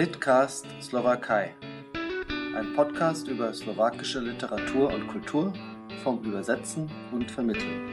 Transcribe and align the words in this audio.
Litcast 0.00 0.64
Slowakei. 0.80 1.54
Ein 2.56 2.72
Podcast 2.74 3.28
über 3.28 3.52
slowakische 3.52 4.20
Literatur 4.20 4.90
und 4.94 5.06
Kultur 5.08 5.52
vom 6.02 6.24
Übersetzen 6.24 6.90
und 7.12 7.30
Vermitteln. 7.30 7.86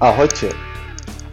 Ahojte. 0.00 0.50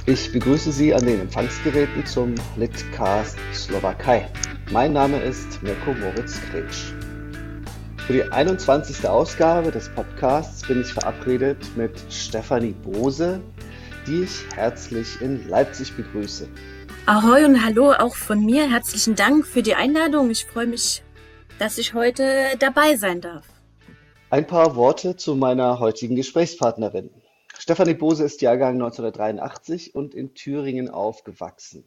Ich 0.06 0.32
begrüße 0.32 0.72
Sie 0.72 0.94
an 0.94 1.06
den 1.06 1.20
Empfangsgeräten 1.20 2.06
zum 2.06 2.36
Litcast 2.56 3.38
Slowakei. 3.54 4.30
Mein 4.72 4.94
Name 4.94 5.20
ist 5.20 5.62
Mirko 5.62 5.94
Moritz 5.94 6.40
Kretsch. 6.50 6.97
Für 8.08 8.14
die 8.14 8.24
21. 8.24 9.06
Ausgabe 9.06 9.70
des 9.70 9.90
Podcasts 9.90 10.66
bin 10.66 10.80
ich 10.80 10.94
verabredet 10.94 11.58
mit 11.76 11.92
Stefanie 12.10 12.72
Bose, 12.72 13.42
die 14.08 14.24
ich 14.24 14.46
herzlich 14.56 15.20
in 15.20 15.46
Leipzig 15.50 15.94
begrüße. 15.94 16.48
Ahoi 17.06 17.44
und 17.44 17.66
hallo 17.66 17.92
auch 17.92 18.16
von 18.16 18.46
mir. 18.46 18.72
Herzlichen 18.72 19.16
Dank 19.16 19.46
für 19.46 19.62
die 19.62 19.76
Einladung. 19.76 20.30
Ich 20.30 20.46
freue 20.46 20.68
mich, 20.68 21.04
dass 21.60 21.78
ich 21.78 21.96
heute 21.96 22.24
dabei 22.60 22.96
sein 22.96 23.20
darf. 23.20 23.46
Ein 24.30 24.48
paar 24.48 24.78
Worte 24.78 25.18
zu 25.18 25.36
meiner 25.36 25.82
heutigen 25.82 26.16
Gesprächspartnerin. 26.16 27.10
Stefanie 27.60 27.94
Bose 27.94 28.24
ist 28.24 28.42
Jahrgang 28.42 28.76
1983 28.76 29.96
und 29.96 30.16
in 30.16 30.34
Thüringen 30.34 30.90
aufgewachsen. 30.90 31.84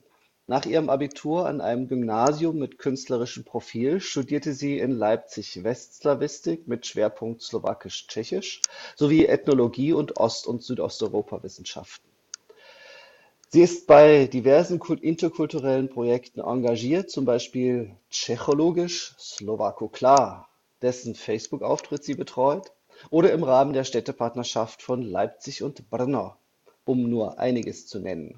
Nach 0.51 0.67
ihrem 0.67 0.91
Abitur 0.91 1.47
an 1.47 1.61
einem 1.61 1.87
Gymnasium 1.87 2.59
mit 2.59 2.77
künstlerischem 2.77 3.45
Profil 3.45 4.01
studierte 4.01 4.53
sie 4.53 4.81
in 4.81 4.91
Leipzig 4.91 5.63
Westslawistik 5.63 6.67
mit 6.67 6.89
Schwerpunkt 6.89 7.41
Slowakisch-Tschechisch 7.41 8.61
sowie 8.97 9.27
Ethnologie 9.27 9.93
und 9.93 10.17
Ost- 10.17 10.49
und 10.49 10.65
Südosteuropawissenschaften. 10.65 12.11
Sie 13.51 13.63
ist 13.63 13.87
bei 13.87 14.27
diversen 14.27 14.81
interkulturellen 14.81 15.89
Projekten 15.89 16.41
engagiert, 16.41 17.11
zum 17.11 17.25
Beispiel 17.25 17.95
Tschechologisch 18.11 19.15
Slowako 19.21 19.87
Klar, 19.87 20.49
dessen 20.83 21.15
Facebook-Auftritt 21.15 22.03
sie 22.03 22.15
betreut, 22.15 22.73
oder 23.11 23.33
im 23.33 23.45
Rahmen 23.45 23.73
der 23.73 23.85
Städtepartnerschaft 23.85 24.83
von 24.83 25.03
Leipzig 25.03 25.63
und 25.63 25.89
Brno, 25.91 26.35
um 26.85 27.09
nur 27.09 27.39
einiges 27.39 27.87
zu 27.87 28.01
nennen. 28.01 28.37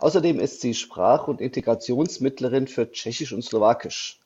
Außerdem 0.00 0.38
ist 0.38 0.60
sie 0.60 0.74
Sprach- 0.74 1.28
und 1.28 1.40
Integrationsmittlerin 1.40 2.68
für 2.68 2.90
Tschechisch 2.90 3.32
und 3.32 3.42
Slowakisch. 3.42 4.20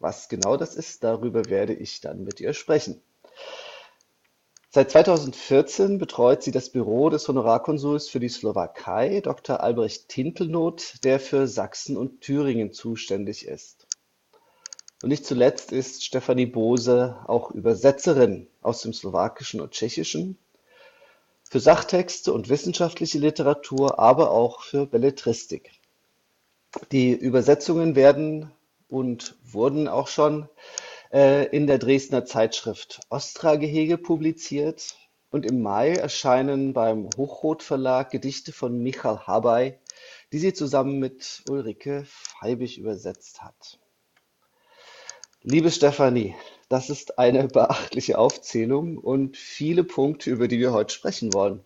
Was 0.00 0.28
genau 0.28 0.56
das 0.56 0.74
ist, 0.74 1.04
darüber 1.04 1.44
werde 1.46 1.74
ich 1.74 2.00
dann 2.00 2.24
mit 2.24 2.40
ihr 2.40 2.54
sprechen. 2.54 3.00
Seit 4.70 4.90
2014 4.90 5.98
betreut 5.98 6.42
sie 6.42 6.50
das 6.50 6.70
Büro 6.70 7.10
des 7.10 7.28
Honorarkonsuls 7.28 8.08
für 8.08 8.20
die 8.20 8.30
Slowakei, 8.30 9.20
Dr. 9.20 9.60
Albrecht 9.60 10.08
Tintelnoth, 10.08 11.04
der 11.04 11.20
für 11.20 11.46
Sachsen 11.46 11.96
und 11.96 12.22
Thüringen 12.22 12.72
zuständig 12.72 13.46
ist. 13.46 13.86
Und 15.02 15.10
nicht 15.10 15.26
zuletzt 15.26 15.72
ist 15.72 16.04
Stefanie 16.04 16.46
Bose 16.46 17.18
auch 17.26 17.50
Übersetzerin 17.50 18.48
aus 18.62 18.80
dem 18.80 18.92
Slowakischen 18.92 19.60
und 19.60 19.72
Tschechischen 19.72 20.38
für 21.52 21.60
Sachtexte 21.60 22.32
und 22.32 22.48
wissenschaftliche 22.48 23.18
Literatur, 23.18 23.98
aber 23.98 24.30
auch 24.30 24.62
für 24.62 24.86
Belletristik. 24.86 25.70
Die 26.92 27.12
Übersetzungen 27.12 27.94
werden 27.94 28.50
und 28.88 29.36
wurden 29.44 29.86
auch 29.86 30.08
schon 30.08 30.48
äh, 31.12 31.46
in 31.54 31.66
der 31.66 31.76
Dresdner 31.76 32.24
Zeitschrift 32.24 33.00
Ostra-Gehege 33.10 33.98
publiziert 33.98 34.96
und 35.28 35.44
im 35.44 35.60
Mai 35.60 35.90
erscheinen 35.90 36.72
beim 36.72 37.10
Hochrot 37.18 37.62
Verlag 37.62 38.10
Gedichte 38.10 38.50
von 38.54 38.82
Michal 38.82 39.26
Habay, 39.26 39.78
die 40.32 40.38
sie 40.38 40.54
zusammen 40.54 41.00
mit 41.00 41.42
Ulrike 41.50 42.04
Feibig 42.06 42.78
übersetzt 42.78 43.42
hat. 43.42 43.78
Liebe 45.42 45.70
Stefanie, 45.70 46.34
das 46.72 46.88
ist 46.88 47.18
eine 47.18 47.48
beachtliche 47.48 48.18
Aufzählung 48.18 48.96
und 48.96 49.36
viele 49.36 49.84
Punkte, 49.84 50.30
über 50.30 50.48
die 50.48 50.58
wir 50.58 50.72
heute 50.72 50.94
sprechen 50.94 51.34
wollen. 51.34 51.60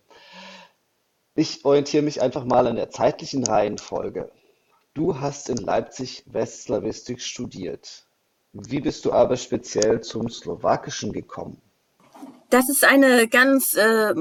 Ich 1.33 1.63
orientiere 1.63 2.03
mich 2.03 2.21
einfach 2.21 2.43
mal 2.43 2.67
an 2.67 2.75
der 2.75 2.89
zeitlichen 2.89 3.45
Reihenfolge. 3.45 4.29
Du 4.93 5.19
hast 5.21 5.49
in 5.49 5.57
Leipzig 5.57 6.23
Westslawistik 6.25 7.21
studiert. 7.21 8.05
Wie 8.51 8.81
bist 8.81 9.05
du 9.05 9.13
aber 9.13 9.37
speziell 9.37 10.01
zum 10.01 10.29
Slowakischen 10.29 11.13
gekommen? 11.13 11.61
Das 12.49 12.67
ist 12.67 12.83
eine 12.83 13.27
ganz 13.27 13.75
äh, 13.75 14.13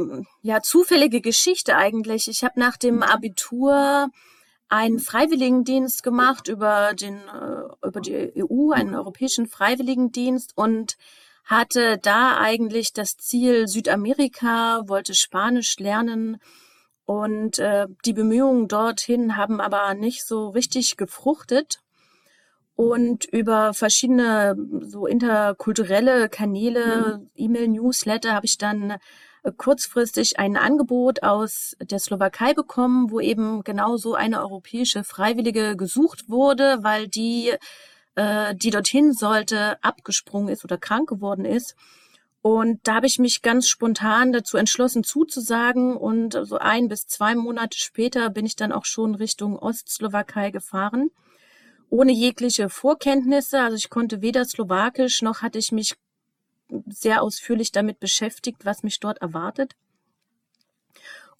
ja 0.42 0.60
zufällige 0.60 1.20
Geschichte 1.20 1.76
eigentlich. 1.76 2.28
Ich 2.28 2.44
habe 2.44 2.60
nach 2.60 2.76
dem 2.76 3.03
Abitur 3.03 4.10
einen 4.69 4.99
Freiwilligendienst 4.99 6.03
gemacht 6.03 6.49
über 6.49 6.94
den 6.94 7.16
äh, 7.16 7.87
über 7.87 8.00
die 8.00 8.32
EU, 8.37 8.72
einen 8.72 8.94
europäischen 8.94 9.47
Freiwilligendienst 9.47 10.53
und 10.56 10.97
hatte 11.44 11.99
da 11.99 12.38
eigentlich 12.38 12.93
das 12.93 13.16
Ziel 13.16 13.69
Südamerika, 13.69 14.82
wollte 14.87 15.15
Spanisch 15.15 15.78
lernen 15.78 16.38
und 17.06 17.60
äh, 17.60 17.87
die 18.04 18.12
Bemühungen 18.12 18.66
dorthin 18.66 19.37
haben 19.37 19.60
aber 19.60 19.94
nicht 19.94 20.27
so 20.27 20.49
richtig 20.49 20.97
gefruchtet. 20.97 21.81
Und 22.75 23.25
über 23.25 23.72
verschiedene 23.72 24.54
so 24.83 25.06
interkulturelle 25.06 26.28
Kanäle, 26.28 27.21
mhm. 27.21 27.31
E-Mail-Newsletter 27.34 28.34
habe 28.34 28.44
ich 28.44 28.59
dann 28.59 28.97
kurzfristig 29.53 30.39
ein 30.39 30.57
Angebot 30.57 31.23
aus 31.23 31.77
der 31.81 31.99
Slowakei 31.99 32.55
bekommen, 32.55 33.11
wo 33.11 33.21
eben 33.21 33.62
genau 33.62 33.97
so 33.97 34.15
eine 34.15 34.41
europäische 34.41 35.05
Freiwillige 35.05 35.77
gesucht 35.77 36.29
wurde, 36.29 36.79
weil 36.83 37.09
die, 37.09 37.53
äh, 38.15 38.55
die 38.55 38.71
dorthin 38.71 39.12
sollte, 39.12 39.83
abgesprungen 39.83 40.49
ist 40.49 40.65
oder 40.65 40.79
krank 40.79 41.09
geworden 41.09 41.45
ist. 41.45 41.77
Und 42.43 42.87
da 42.87 42.95
habe 42.95 43.09
ich 43.09 43.19
mich 43.19 43.43
ganz 43.43 43.67
spontan 43.67 44.33
dazu 44.33 44.57
entschlossen 44.57 45.03
zuzusagen. 45.03 45.97
Und 45.97 46.39
so 46.45 46.59
ein 46.59 46.87
bis 46.87 47.09
zwei 47.09 47.34
Monate 47.34 47.77
später 47.77 48.31
bin 48.31 48.47
ich 48.47 48.55
dann 48.55 48.71
auch 48.71 48.84
schon 48.84 49.17
Richtung 49.17 49.59
Ostslowakei 49.59 50.53
gefahren. 50.53 51.11
Ohne 51.91 52.13
jegliche 52.13 52.69
Vorkenntnisse. 52.69 53.61
Also 53.61 53.77
ich 53.77 53.91
konnte 53.91 54.23
weder 54.23 54.45
Slowakisch 54.45 55.23
noch 55.23 55.43
hatte 55.43 55.59
ich 55.59 55.73
mich 55.73 55.97
sehr 56.87 57.22
ausführlich 57.22 57.72
damit 57.72 58.00
beschäftigt, 58.00 58.65
was 58.65 58.82
mich 58.82 59.00
dort 59.00 59.19
erwartet. 59.19 59.75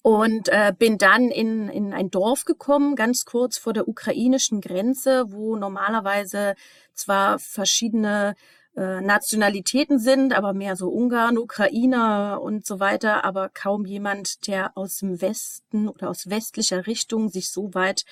Und 0.01 0.47
äh, 0.49 0.73
bin 0.77 0.97
dann 0.97 1.29
in, 1.29 1.67
in 1.69 1.93
ein 1.93 2.09
Dorf 2.09 2.45
gekommen, 2.45 2.95
ganz 2.95 3.25
kurz 3.25 3.57
vor 3.57 3.73
der 3.73 3.87
ukrainischen 3.87 4.61
Grenze, 4.61 5.25
wo 5.29 5.57
normalerweise 5.57 6.55
zwar 6.93 7.39
verschiedene 7.39 8.35
äh, 8.77 9.01
Nationalitäten 9.01 9.99
sind, 9.99 10.33
aber 10.33 10.53
mehr 10.53 10.75
so 10.75 10.89
Ungarn, 10.89 11.37
Ukrainer 11.37 12.39
und 12.41 12.65
so 12.65 12.79
weiter, 12.79 13.25
aber 13.25 13.49
kaum 13.49 13.85
jemand, 13.85 14.47
der 14.47 14.77
aus 14.77 14.99
dem 14.99 15.19
Westen 15.19 15.89
oder 15.89 16.09
aus 16.09 16.29
westlicher 16.29 16.85
Richtung 16.87 17.29
sich 17.29 17.49
so 17.49 17.73
weit 17.73 18.05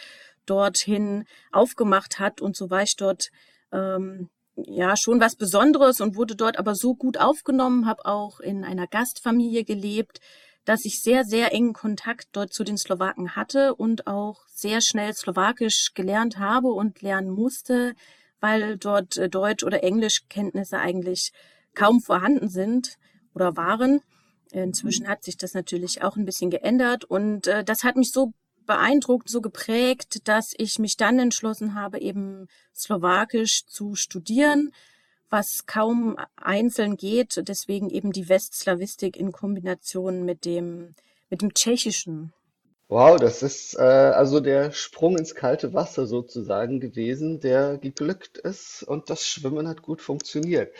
dorthin 0.46 1.26
aufgemacht 1.52 2.20
hat. 2.20 2.42
Und 2.42 2.56
so 2.58 2.70
war 2.70 2.82
ich 2.82 2.96
dort 2.96 3.30
ähm, 3.72 4.30
ja 4.56 4.96
schon 4.98 5.20
was 5.20 5.36
Besonderes 5.36 6.02
und 6.02 6.16
wurde 6.16 6.36
dort 6.36 6.58
aber 6.58 6.76
so 6.76 6.96
gut 6.96 7.18
aufgenommen, 7.18 7.86
habe 7.86 8.06
auch 8.06 8.40
in 8.40 8.64
einer 8.64 8.88
Gastfamilie 8.88 9.64
gelebt, 9.64 10.20
dass 10.64 10.86
ich 10.86 11.02
sehr, 11.02 11.24
sehr 11.24 11.54
engen 11.54 11.74
Kontakt 11.74 12.30
dort 12.32 12.52
zu 12.52 12.64
den 12.64 12.78
Slowaken 12.78 13.36
hatte 13.36 13.76
und 13.76 14.08
auch 14.08 14.48
sehr 14.48 14.82
schnell 14.82 15.14
Slowakisch 15.14 15.94
gelernt 15.94 16.40
habe 16.40 16.70
und 16.70 17.02
lernen 17.02 17.30
musste, 17.30 17.94
weil 18.40 18.78
dort 18.78 19.18
äh, 19.18 19.30
Deutsch- 19.30 19.64
oder 19.64 19.84
Englischkenntnisse 19.84 20.80
eigentlich 20.80 21.32
kaum 21.76 22.02
vorhanden 22.02 22.50
sind 22.50 22.98
oder 23.34 23.56
waren. 23.56 24.02
Inzwischen 24.52 25.08
hat 25.08 25.24
sich 25.24 25.38
das 25.38 25.54
natürlich 25.54 26.02
auch 26.02 26.16
ein 26.16 26.26
bisschen 26.26 26.50
geändert 26.50 27.04
und 27.04 27.48
äh, 27.48 27.64
das 27.64 27.84
hat 27.84 27.96
mich 27.96 28.12
so 28.12 28.32
beeindruckt, 28.66 29.30
so 29.30 29.42
geprägt, 29.42 30.28
dass 30.28 30.54
ich 30.58 30.80
mich 30.80 30.98
dann 30.98 31.20
entschlossen 31.20 31.76
habe, 31.76 32.00
eben 32.00 32.48
Slowakisch 32.74 33.66
zu 33.66 33.96
studieren, 33.96 34.72
was 35.30 35.66
kaum 35.66 36.18
einzeln 36.36 36.98
geht. 36.98 37.42
Deswegen 37.48 37.90
eben 37.90 38.12
die 38.12 38.30
Westslawistik 38.30 39.18
in 39.18 39.32
Kombination 39.32 40.24
mit 40.24 40.46
dem, 40.46 40.96
mit 41.30 41.42
dem 41.42 41.54
Tschechischen. 41.54 42.34
Wow, 42.88 43.18
das 43.20 43.42
ist 43.42 43.76
äh, 43.78 43.82
also 43.82 44.40
der 44.40 44.72
Sprung 44.72 45.18
ins 45.18 45.34
kalte 45.34 45.74
Wasser 45.74 46.06
sozusagen 46.06 46.80
gewesen, 46.80 47.40
der 47.40 47.80
geglückt 47.80 48.38
ist 48.38 48.84
und 48.84 49.10
das 49.10 49.26
Schwimmen 49.26 49.68
hat 49.68 49.82
gut 49.82 50.02
funktioniert. 50.04 50.72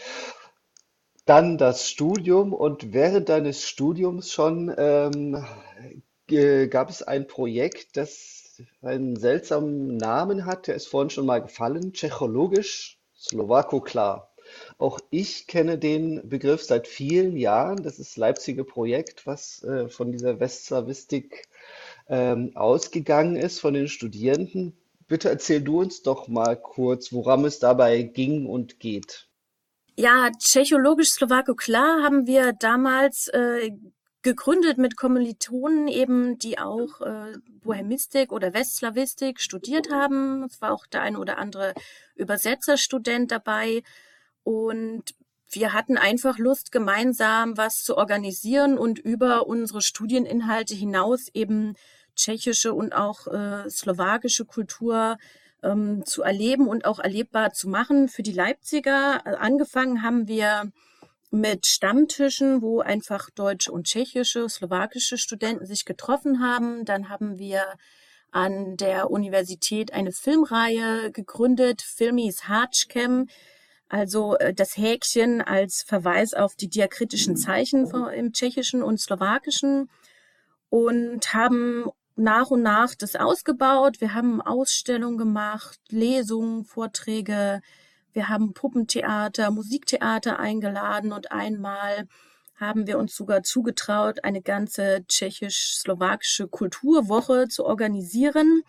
Dann 1.26 1.58
das 1.58 1.90
Studium 1.90 2.54
und 2.54 2.94
während 2.94 3.30
deines 3.30 3.68
Studiums 3.68 4.32
schon 4.32 4.72
ähm, 4.78 5.44
gab 6.28 6.90
es 6.90 7.04
ein 7.04 7.28
Projekt, 7.28 7.98
das 7.98 8.62
einen 8.82 9.16
seltsamen 9.16 9.98
Namen 9.98 10.46
hat, 10.46 10.68
der 10.68 10.76
ist 10.76 10.88
vorhin 10.88 11.10
schon 11.10 11.26
mal 11.26 11.42
gefallen, 11.42 11.94
Tschechologisch 11.94 12.98
Slowako 13.18 13.82
klar. 13.82 14.32
Auch 14.78 15.00
ich 15.10 15.48
kenne 15.48 15.78
den 15.78 16.30
Begriff 16.30 16.64
seit 16.64 16.88
vielen 16.88 17.36
Jahren. 17.36 17.82
Das 17.84 17.98
ist 18.00 18.16
Leipziger 18.18 18.64
Projekt, 18.64 19.26
was 19.26 19.64
äh, 19.64 19.90
von 19.90 20.12
dieser 20.12 20.40
Westslawistik 20.40 21.48
ähm, 22.08 22.52
ausgegangen 22.56 23.36
ist, 23.36 23.60
von 23.60 23.74
den 23.74 23.88
Studierenden. 23.88 24.78
Bitte 25.08 25.30
erzähl 25.30 25.62
du 25.62 25.80
uns 25.82 26.04
doch 26.04 26.28
mal 26.28 26.56
kurz, 26.56 27.12
worum 27.12 27.46
es 27.46 27.60
dabei 27.60 28.04
ging 28.04 28.46
und 28.46 28.80
geht. 28.80 29.28
Ja, 29.98 30.30
Tschechologisch-Slowako 30.38 31.56
klar 31.56 32.04
haben 32.04 32.28
wir 32.28 32.54
damals 32.54 33.28
äh, 33.30 33.72
gegründet 34.26 34.80
mit 34.80 34.98
Kommilitonen 34.98 35.88
eben, 35.88 36.40
die 36.40 36.58
auch 36.58 37.00
äh, 37.02 37.38
Bohemistik 37.64 38.32
oder 38.32 38.56
Westslawistik 38.56 39.40
studiert 39.40 39.92
haben. 39.92 40.44
Es 40.46 40.60
war 40.62 40.74
auch 40.74 40.88
der 40.88 41.04
eine 41.04 41.20
oder 41.20 41.38
andere 41.38 41.76
Übersetzerstudent 42.16 43.30
dabei. 43.30 43.84
Und 44.44 45.14
wir 45.48 45.74
hatten 45.74 45.98
einfach 45.98 46.40
Lust, 46.40 46.72
gemeinsam 46.72 47.56
was 47.56 47.84
zu 47.84 47.98
organisieren 47.98 48.80
und 48.80 48.98
über 48.98 49.46
unsere 49.46 49.84
Studieninhalte 49.84 50.74
hinaus 50.74 51.28
eben 51.36 51.76
tschechische 52.16 52.74
und 52.74 52.94
auch 52.94 53.28
äh, 53.28 53.70
slowakische 53.70 54.46
Kultur 54.46 55.20
ähm, 55.62 56.04
zu 56.04 56.24
erleben 56.24 56.68
und 56.68 56.86
auch 56.86 56.98
erlebbar 56.98 57.54
zu 57.54 57.70
machen. 57.70 58.10
Für 58.10 58.24
die 58.24 58.34
Leipziger 58.34 59.22
äh, 59.24 59.36
angefangen 59.36 60.02
haben 60.02 60.28
wir 60.28 60.72
mit 61.32 61.66
Stammtischen, 61.66 62.62
wo 62.62 62.80
einfach 62.82 63.30
deutsche 63.30 63.72
und 63.72 63.88
tschechische, 63.88 64.48
slowakische 64.50 65.18
Studenten 65.18 65.66
sich 65.66 65.86
getroffen 65.86 66.42
haben. 66.42 66.86
Dann 66.86 67.10
haben 67.10 67.40
wir 67.40 67.64
an 68.32 68.78
der 68.78 69.12
Universität 69.12 69.94
eine 69.94 70.12
Filmreihe 70.12 71.12
gegründet, 71.12 71.82
Filmis 71.82 72.48
Hatschkem, 72.48 73.28
also 73.88 74.36
äh, 74.38 74.54
das 74.54 74.78
Häkchen 74.78 75.42
als 75.42 75.84
Verweis 75.84 76.34
auf 76.34 76.56
die 76.56 76.70
diakritischen 76.70 77.38
Zeichen 77.38 77.90
im 78.14 78.34
Tschechischen 78.34 78.84
und 78.84 79.00
Slowakischen 79.00 79.90
und 80.70 81.34
haben 81.34 81.86
nach 82.16 82.50
und 82.50 82.62
nach 82.62 82.96
das 82.96 83.16
ausgebaut. 83.16 84.02
Wir 84.02 84.14
haben 84.14 84.42
Ausstellungen 84.42 85.18
gemacht, 85.18 85.80
Lesungen, 85.90 86.66
Vorträge. 86.66 87.62
Wir 88.16 88.30
haben 88.30 88.54
Puppentheater, 88.54 89.52
Musiktheater 89.52 90.40
eingeladen 90.40 91.12
und 91.12 91.34
einmal 91.34 92.08
haben 92.56 92.88
wir 92.88 92.98
uns 92.98 93.14
sogar 93.14 93.44
zugetraut, 93.44 94.24
eine 94.24 94.42
ganze 94.42 95.06
tschechisch-slowakische 95.06 96.48
Kulturwoche 96.48 97.50
zu 97.50 97.66
organisieren. 97.66 98.62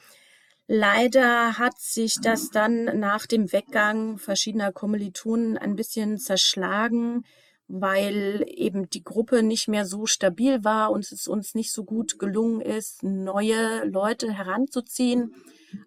Leider 0.67 1.59
hat 1.59 1.79
sich 1.79 2.17
das 2.21 2.51
dann 2.51 2.99
nach 2.99 3.27
dem 3.27 3.53
Weggang 3.53 4.19
verschiedener 4.19 4.73
Kommilitonen 4.73 5.57
ein 5.57 5.77
bisschen 5.77 6.19
zerschlagen 6.19 7.25
weil 7.69 8.45
eben 8.47 8.89
die 8.91 9.03
Gruppe 9.03 9.43
nicht 9.43 9.69
mehr 9.69 9.85
so 9.87 10.07
stabil 10.07 10.63
war 10.63 10.91
und 10.93 11.11
es 11.11 11.27
uns 11.27 11.55
nicht 11.55 11.73
so 11.73 11.85
gut 11.85 12.19
gelungen 12.19 12.61
ist, 12.61 13.03
neue 13.03 13.85
Leute 13.85 14.33
heranzuziehen, 14.33 15.35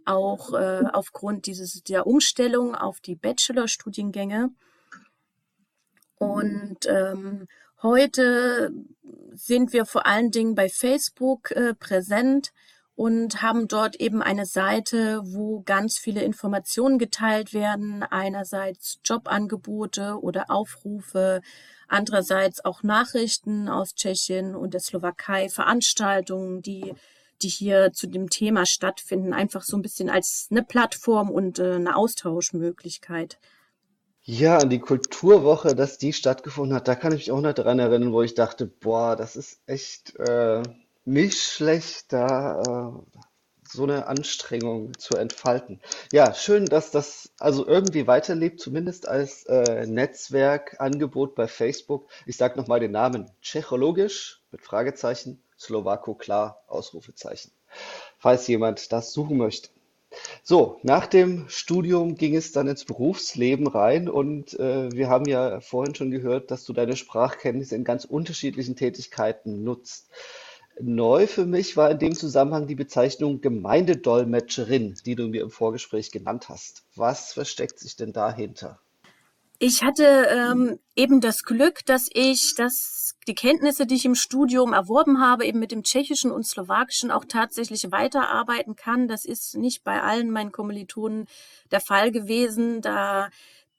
auch 0.06 0.54
äh, 0.54 0.84
aufgrund 0.92 1.46
dieses 1.46 1.82
der 1.84 2.06
Umstellung 2.06 2.76
auf 2.76 3.00
die 3.00 3.16
Bachelorstudiengänge. 3.16 4.50
Und 6.18 6.86
ähm, 6.86 7.48
heute 7.82 8.74
sind 9.32 9.72
wir 9.72 9.86
vor 9.86 10.06
allen 10.06 10.32
Dingen 10.32 10.56
bei 10.56 10.68
Facebook 10.68 11.52
äh, 11.52 11.74
präsent 11.74 12.52
und 13.00 13.42
haben 13.42 13.70
dort 13.70 13.96
eben 13.96 14.22
eine 14.22 14.46
Seite, 14.46 15.22
wo 15.24 15.62
ganz 15.62 15.98
viele 15.98 16.22
Informationen 16.22 17.00
geteilt 17.00 17.54
werden. 17.54 18.04
Einerseits 18.04 19.00
Jobangebote 19.06 20.20
oder 20.22 20.52
Aufrufe, 20.52 21.40
andererseits 21.88 22.66
auch 22.66 22.84
Nachrichten 22.84 23.70
aus 23.70 23.96
Tschechien 23.96 24.54
und 24.54 24.74
der 24.74 24.82
Slowakei, 24.82 25.48
Veranstaltungen, 25.48 26.62
die 26.62 26.94
die 27.42 27.48
hier 27.48 27.94
zu 27.94 28.08
dem 28.08 28.30
Thema 28.30 28.66
stattfinden, 28.66 29.32
einfach 29.32 29.64
so 29.64 29.78
ein 29.78 29.82
bisschen 29.82 30.10
als 30.10 30.50
eine 30.52 30.62
Plattform 30.62 31.30
und 31.30 31.58
äh, 31.58 31.76
eine 31.76 31.96
Austauschmöglichkeit. 31.96 33.40
Ja, 34.24 34.58
an 34.58 34.70
die 34.70 34.80
Kulturwoche, 34.80 35.74
dass 35.74 36.00
die 36.00 36.12
stattgefunden 36.12 36.76
hat, 36.76 36.90
da 36.90 36.96
kann 36.96 37.14
ich 37.14 37.20
mich 37.20 37.32
auch 37.32 37.40
noch 37.40 37.54
daran 37.54 37.80
erinnern, 37.80 38.12
wo 38.12 38.24
ich 38.24 38.34
dachte, 38.34 38.66
boah, 38.66 39.16
das 39.16 39.38
ist 39.38 39.62
echt 39.68 40.18
äh, 40.18 40.64
nicht 41.06 41.38
schlecht, 41.40 42.12
da 42.14 42.62
äh, 42.62 43.20
so 43.72 43.84
eine 43.84 44.08
Anstrengung 44.08 44.98
zu 44.98 45.16
entfalten. 45.16 45.80
Ja, 46.12 46.34
schön, 46.34 46.66
dass 46.66 46.92
das 46.92 47.32
also 47.38 47.68
irgendwie 47.68 48.08
weiterlebt, 48.08 48.60
zumindest 48.60 49.08
als 49.08 49.46
äh, 49.46 49.86
Netzwerkangebot 49.86 51.36
bei 51.36 51.48
Facebook. 51.48 52.10
Ich 52.26 52.38
sage 52.38 52.58
nochmal 52.58 52.80
den 52.80 52.92
Namen 52.92 53.30
Tschechologisch 53.42 54.42
mit 54.52 54.62
Fragezeichen, 54.62 55.44
Slowako 55.58 56.16
klar, 56.16 56.64
Ausrufezeichen, 56.68 57.52
falls 58.18 58.48
jemand 58.48 58.92
das 58.92 59.14
suchen 59.14 59.38
möchte. 59.38 59.70
So, 60.42 60.80
nach 60.82 61.06
dem 61.06 61.48
Studium 61.50 62.16
ging 62.16 62.36
es 62.36 62.52
dann 62.52 62.68
ins 62.68 62.84
Berufsleben 62.84 63.68
rein 63.68 64.10
und 64.10 64.60
äh, 64.60 64.92
wir 64.92 65.08
haben 65.08 65.26
ja 65.26 65.60
vorhin 65.60 65.94
schon 65.94 66.10
gehört, 66.10 66.50
dass 66.50 66.64
du 66.66 66.74
deine 66.74 66.96
Sprachkenntnisse 66.96 67.76
in 67.76 67.84
ganz 67.84 68.06
unterschiedlichen 68.06 68.76
Tätigkeiten 68.76 69.64
nutzt. 69.64 70.10
Neu 70.82 71.28
für 71.28 71.46
mich 71.46 71.76
war 71.76 71.92
in 71.92 72.00
dem 72.00 72.16
Zusammenhang 72.16 72.68
die 72.68 72.76
Bezeichnung 72.76 73.42
Gemeindedolmetscherin, 73.42 74.98
die 75.06 75.16
du 75.16 75.28
mir 75.28 75.42
im 75.42 75.52
Vorgespräch 75.52 76.12
genannt 76.12 76.50
hast. 76.50 76.84
Was 76.96 77.34
versteckt 77.34 77.80
sich 77.80 77.96
denn 77.96 78.14
dahinter? 78.14 78.80
Ich 79.62 79.84
hatte 79.84 80.06
ähm, 80.30 80.80
eben 80.96 81.20
das 81.20 81.44
Glück, 81.44 81.86
dass 81.86 82.08
ich 82.14 82.54
das, 82.56 83.16
die 83.28 83.36
Kenntnisse, 83.36 83.86
die 83.86 83.96
ich 83.96 84.06
im 84.06 84.16
Studium 84.16 84.72
erworben 84.72 85.20
habe, 85.20 85.46
eben 85.46 85.60
mit 85.60 85.74
dem 85.74 85.84
Tschechischen 85.84 86.32
und 86.32 86.48
Slowakischen 86.48 87.12
auch 87.12 87.26
tatsächlich 87.26 87.92
weiterarbeiten 87.92 88.78
kann. 88.78 89.10
Das 89.10 89.26
ist 89.26 89.58
nicht 89.58 89.84
bei 89.84 90.02
allen 90.02 90.32
meinen 90.32 90.54
Kommilitonen 90.54 91.28
der 91.72 91.82
Fall 91.82 92.12
gewesen, 92.12 92.82
da 92.82 93.30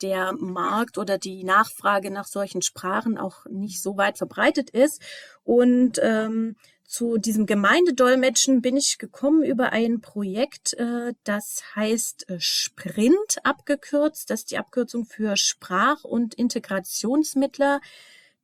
der 0.03 0.33
Markt 0.35 0.99
oder 0.99 1.17
die 1.17 1.45
Nachfrage 1.45 2.11
nach 2.11 2.27
solchen 2.27 2.61
Sprachen 2.61 3.17
auch 3.19 3.47
nicht 3.51 3.83
so 3.83 3.97
weit 3.97 4.19
verbreitet 4.19 4.69
ist. 4.71 5.01
Und 5.45 5.99
ähm, 6.03 6.57
zu 6.91 7.19
diesem 7.19 7.47
Gemeindedolmetschen 7.47 8.63
bin 8.63 8.77
ich 8.77 8.99
gekommen 8.99 9.45
über 9.45 9.71
ein 9.71 10.01
Projekt, 10.01 10.75
äh, 10.75 11.13
das 11.23 11.63
heißt 11.77 12.29
äh, 12.29 12.41
Sprint 12.41 13.39
abgekürzt. 13.45 14.29
Das 14.29 14.41
ist 14.41 14.51
die 14.51 14.59
Abkürzung 14.59 15.05
für 15.05 15.37
Sprach- 15.37 16.03
und 16.03 16.35
Integrationsmittler. 16.35 17.81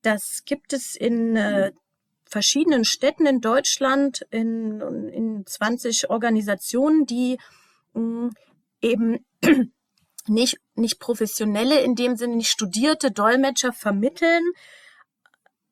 Das 0.03 0.45
gibt 0.45 0.73
es 0.73 0.95
in 0.95 1.35
äh, 1.35 1.73
verschiedenen 2.25 2.85
Städten 2.85 3.27
in 3.27 3.41
Deutschland, 3.41 4.25
in, 4.31 4.81
in 4.81 5.45
20 5.45 6.09
Organisationen, 6.11 7.05
die 7.05 7.39
mh, 7.95 8.31
eben 8.81 9.27
nicht, 10.29 10.61
nicht 10.77 11.01
professionelle, 11.01 11.81
in 11.81 11.97
dem 11.97 12.15
Sinne 12.15 12.37
nicht 12.37 12.51
studierte 12.51 13.11
Dolmetscher 13.11 13.73
vermitteln, 13.73 14.45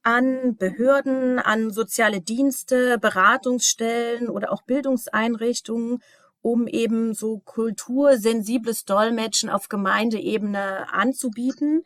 an 0.04 0.56
Behörden, 0.56 1.38
an 1.38 1.70
soziale 1.70 2.20
Dienste, 2.20 2.98
Beratungsstellen 2.98 4.28
oder 4.28 4.52
auch 4.52 4.62
Bildungseinrichtungen, 4.62 6.02
um 6.42 6.68
eben 6.68 7.14
so 7.14 7.38
kultursensibles 7.38 8.84
Dolmetschen 8.84 9.48
auf 9.48 9.68
Gemeindeebene 9.68 10.92
anzubieten. 10.92 11.82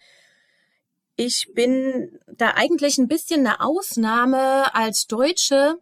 Ich 1.14 1.52
bin 1.54 2.18
da 2.26 2.54
eigentlich 2.56 2.98
ein 2.98 3.08
bisschen 3.08 3.46
eine 3.46 3.60
Ausnahme 3.60 4.74
als 4.74 5.06
Deutsche, 5.06 5.78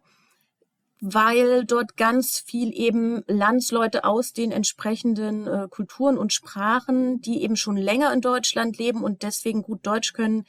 weil 1.01 1.65
dort 1.65 1.97
ganz 1.97 2.39
viel 2.39 2.71
eben 2.71 3.23
Landsleute 3.27 4.03
aus 4.03 4.33
den 4.33 4.51
entsprechenden 4.51 5.47
äh, 5.47 5.67
Kulturen 5.69 6.17
und 6.17 6.33
Sprachen, 6.33 7.19
die 7.21 7.41
eben 7.41 7.55
schon 7.55 7.77
länger 7.77 8.13
in 8.13 8.21
Deutschland 8.21 8.77
leben 8.77 9.03
und 9.03 9.23
deswegen 9.23 9.63
gut 9.63 9.85
Deutsch 9.85 10.13
können, 10.13 10.45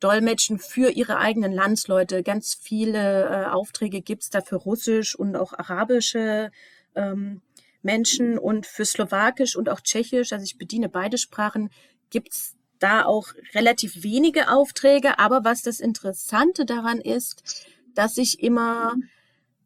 dolmetschen 0.00 0.58
für 0.58 0.90
ihre 0.90 1.18
eigenen 1.18 1.52
Landsleute. 1.52 2.22
Ganz 2.22 2.54
viele 2.54 3.24
äh, 3.24 3.44
Aufträge 3.46 4.02
gibt's 4.02 4.30
da 4.30 4.40
für 4.40 4.56
Russisch 4.56 5.14
und 5.14 5.36
auch 5.36 5.52
arabische 5.52 6.50
ähm, 6.94 7.40
Menschen 7.82 8.38
und 8.38 8.66
für 8.66 8.84
Slowakisch 8.84 9.56
und 9.56 9.68
auch 9.68 9.80
Tschechisch, 9.80 10.32
also 10.32 10.44
ich 10.44 10.58
bediene 10.58 10.88
beide 10.88 11.18
Sprachen, 11.18 11.70
gibt's 12.10 12.54
da 12.78 13.04
auch 13.04 13.28
relativ 13.54 14.02
wenige 14.02 14.50
Aufträge. 14.50 15.18
Aber 15.18 15.44
was 15.44 15.62
das 15.62 15.80
Interessante 15.80 16.66
daran 16.66 17.00
ist, 17.00 17.66
dass 17.94 18.18
ich 18.18 18.42
immer 18.42 18.94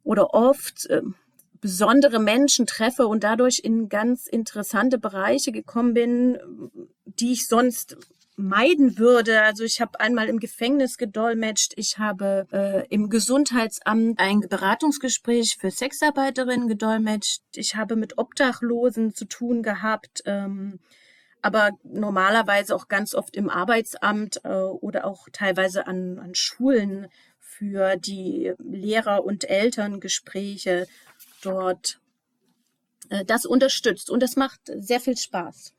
oder 0.05 0.33
oft 0.35 0.87
äh, 0.87 1.03
besondere 1.61 2.21
Menschen 2.21 2.67
treffe 2.67 3.07
und 3.07 3.25
dadurch 3.25 3.61
in 3.63 3.89
ganz 3.89 4.27
interessante 4.27 4.99
Bereiche 4.99 5.53
gekommen 5.53 5.95
bin, 5.95 6.39
die 7.05 7.33
ich 7.33 7.49
sonst 7.49 7.97
meiden 8.41 8.99
würde. 8.99 9.43
Also 9.43 9.65
ich 9.65 9.81
habe 9.81 10.01
einmal 10.01 10.29
im 10.29 10.41
Gefängnis 10.41 10.99
gedolmetscht, 10.99 11.73
ich 11.77 11.99
habe 11.99 12.47
äh, 12.53 12.87
im 12.89 13.11
Gesundheitsamt 13.11 14.19
ein 14.19 14.41
Beratungsgespräch 14.41 15.57
für 15.59 15.71
Sexarbeiterinnen 15.71 16.69
gedolmetscht, 16.69 17.43
ich 17.55 17.77
habe 17.77 17.97
mit 17.97 18.19
Obdachlosen 18.19 19.15
zu 19.15 19.25
tun 19.25 19.63
gehabt. 19.63 20.23
Ähm, 20.27 20.81
aber 21.43 21.71
normalerweise 21.85 22.75
auch 22.75 22.89
ganz 22.89 23.15
oft 23.15 23.35
im 23.37 23.49
Arbeitsamt 23.49 24.45
äh, 24.45 24.49
oder 24.49 25.07
auch 25.07 25.29
teilweise 25.33 25.87
an, 25.87 26.19
an 26.19 26.35
Schulen 26.35 27.09
für 27.39 27.97
die 27.97 28.53
Lehrer- 28.59 29.25
und 29.25 29.49
Elterngespräche 29.49 30.87
dort 31.43 31.99
äh, 33.09 33.25
das 33.25 33.45
unterstützt. 33.45 34.11
Und 34.11 34.23
das 34.23 34.37
macht 34.37 34.61
sehr 34.67 35.01
viel 35.01 35.17
Spaß. 35.17 35.73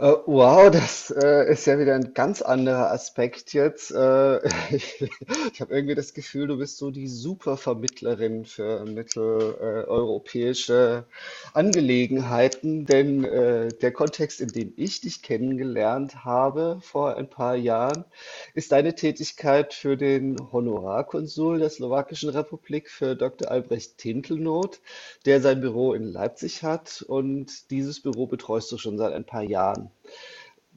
Äh, 0.00 0.14
wow, 0.24 0.70
das 0.70 1.10
äh, 1.10 1.52
ist 1.52 1.66
ja 1.66 1.78
wieder 1.78 1.94
ein 1.94 2.14
ganz 2.14 2.40
anderer 2.40 2.90
Aspekt 2.90 3.52
jetzt. 3.52 3.90
Äh, 3.90 4.38
ich 4.74 5.04
ich 5.52 5.60
habe 5.60 5.74
irgendwie 5.74 5.94
das 5.94 6.14
Gefühl, 6.14 6.46
du 6.46 6.56
bist 6.56 6.78
so 6.78 6.90
die 6.90 7.06
Supervermittlerin 7.06 8.46
für 8.46 8.86
mitteleuropäische 8.86 11.04
Angelegenheiten, 11.52 12.86
denn 12.86 13.24
äh, 13.24 13.68
der 13.68 13.92
Kontext, 13.92 14.40
in 14.40 14.48
dem 14.48 14.72
ich 14.76 15.02
dich 15.02 15.20
kennengelernt 15.22 16.24
habe 16.24 16.78
vor 16.80 17.16
ein 17.16 17.28
paar 17.28 17.56
Jahren, 17.56 18.06
ist 18.54 18.72
deine 18.72 18.94
Tätigkeit 18.94 19.74
für 19.74 19.98
den 19.98 20.36
Honorarkonsul 20.50 21.58
der 21.58 21.68
Slowakischen 21.68 22.30
Republik 22.30 22.88
für 22.88 23.16
Dr. 23.16 23.50
Albrecht 23.50 23.98
Tintelnoth, 23.98 24.80
der 25.26 25.42
sein 25.42 25.60
Büro 25.60 25.92
in 25.92 26.04
Leipzig 26.04 26.62
hat 26.62 27.04
und 27.06 27.70
dieses 27.70 28.00
Büro 28.00 28.26
betreust 28.26 28.72
du 28.72 28.78
schon 28.78 28.96
seit 28.96 29.12
ein 29.12 29.26
paar 29.26 29.42
Jahren. 29.42 29.89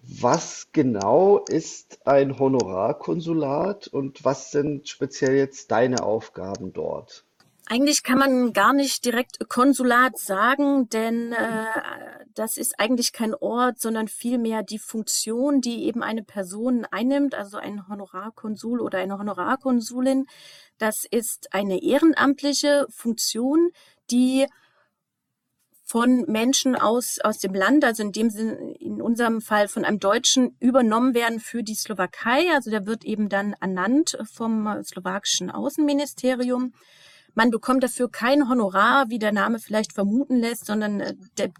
Was 0.05 0.67
genau 0.73 1.39
ist 1.45 2.05
ein 2.05 2.37
Honorarkonsulat 2.37 3.87
und 3.87 4.25
was 4.25 4.51
sind 4.51 4.89
speziell 4.89 5.35
jetzt 5.35 5.71
deine 5.71 6.03
Aufgaben 6.03 6.73
dort? 6.73 7.25
Eigentlich 7.67 8.03
kann 8.03 8.17
man 8.17 8.51
gar 8.51 8.73
nicht 8.73 9.05
direkt 9.05 9.47
Konsulat 9.47 10.17
sagen, 10.17 10.89
denn 10.89 11.31
äh, 11.31 11.65
das 12.33 12.57
ist 12.57 12.77
eigentlich 12.77 13.13
kein 13.13 13.33
Ort, 13.33 13.79
sondern 13.79 14.09
vielmehr 14.09 14.63
die 14.63 14.79
Funktion, 14.79 15.61
die 15.61 15.85
eben 15.85 16.03
eine 16.03 16.23
Person 16.23 16.85
einnimmt, 16.91 17.35
also 17.35 17.55
ein 17.57 17.87
Honorarkonsul 17.87 18.81
oder 18.81 18.97
eine 18.97 19.17
Honorarkonsulin. 19.17 20.25
Das 20.77 21.05
ist 21.09 21.53
eine 21.53 21.81
ehrenamtliche 21.81 22.85
Funktion, 22.89 23.69
die 24.11 24.45
von 25.93 26.25
Menschen 26.27 26.75
aus, 26.75 27.19
aus 27.19 27.37
dem 27.37 27.53
Land, 27.53 27.85
also 27.85 28.01
in 28.01 28.11
dem 28.11 28.31
Sinne, 28.31 28.73
in 28.79 28.99
unserem 28.99 29.41
Fall 29.41 29.67
von 29.67 29.85
einem 29.85 29.99
Deutschen, 29.99 30.55
übernommen 30.59 31.13
werden 31.13 31.39
für 31.39 31.61
die 31.61 31.75
Slowakei. 31.75 32.51
Also 32.51 32.71
der 32.71 32.87
wird 32.87 33.05
eben 33.05 33.29
dann 33.29 33.53
ernannt 33.61 34.17
vom 34.23 34.67
slowakischen 34.83 35.51
Außenministerium. 35.51 36.73
Man 37.35 37.51
bekommt 37.51 37.83
dafür 37.83 38.09
kein 38.09 38.49
Honorar, 38.49 39.11
wie 39.11 39.19
der 39.19 39.31
Name 39.31 39.59
vielleicht 39.59 39.93
vermuten 39.93 40.37
lässt, 40.37 40.65
sondern 40.65 40.99
äh, 40.99 41.13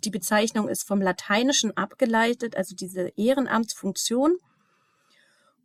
die 0.04 0.10
Bezeichnung 0.10 0.68
ist 0.68 0.88
vom 0.88 1.00
Lateinischen 1.00 1.78
abgeleitet, 1.78 2.58
also 2.58 2.76
diese 2.76 3.10
Ehrenamtsfunktion. 3.16 4.38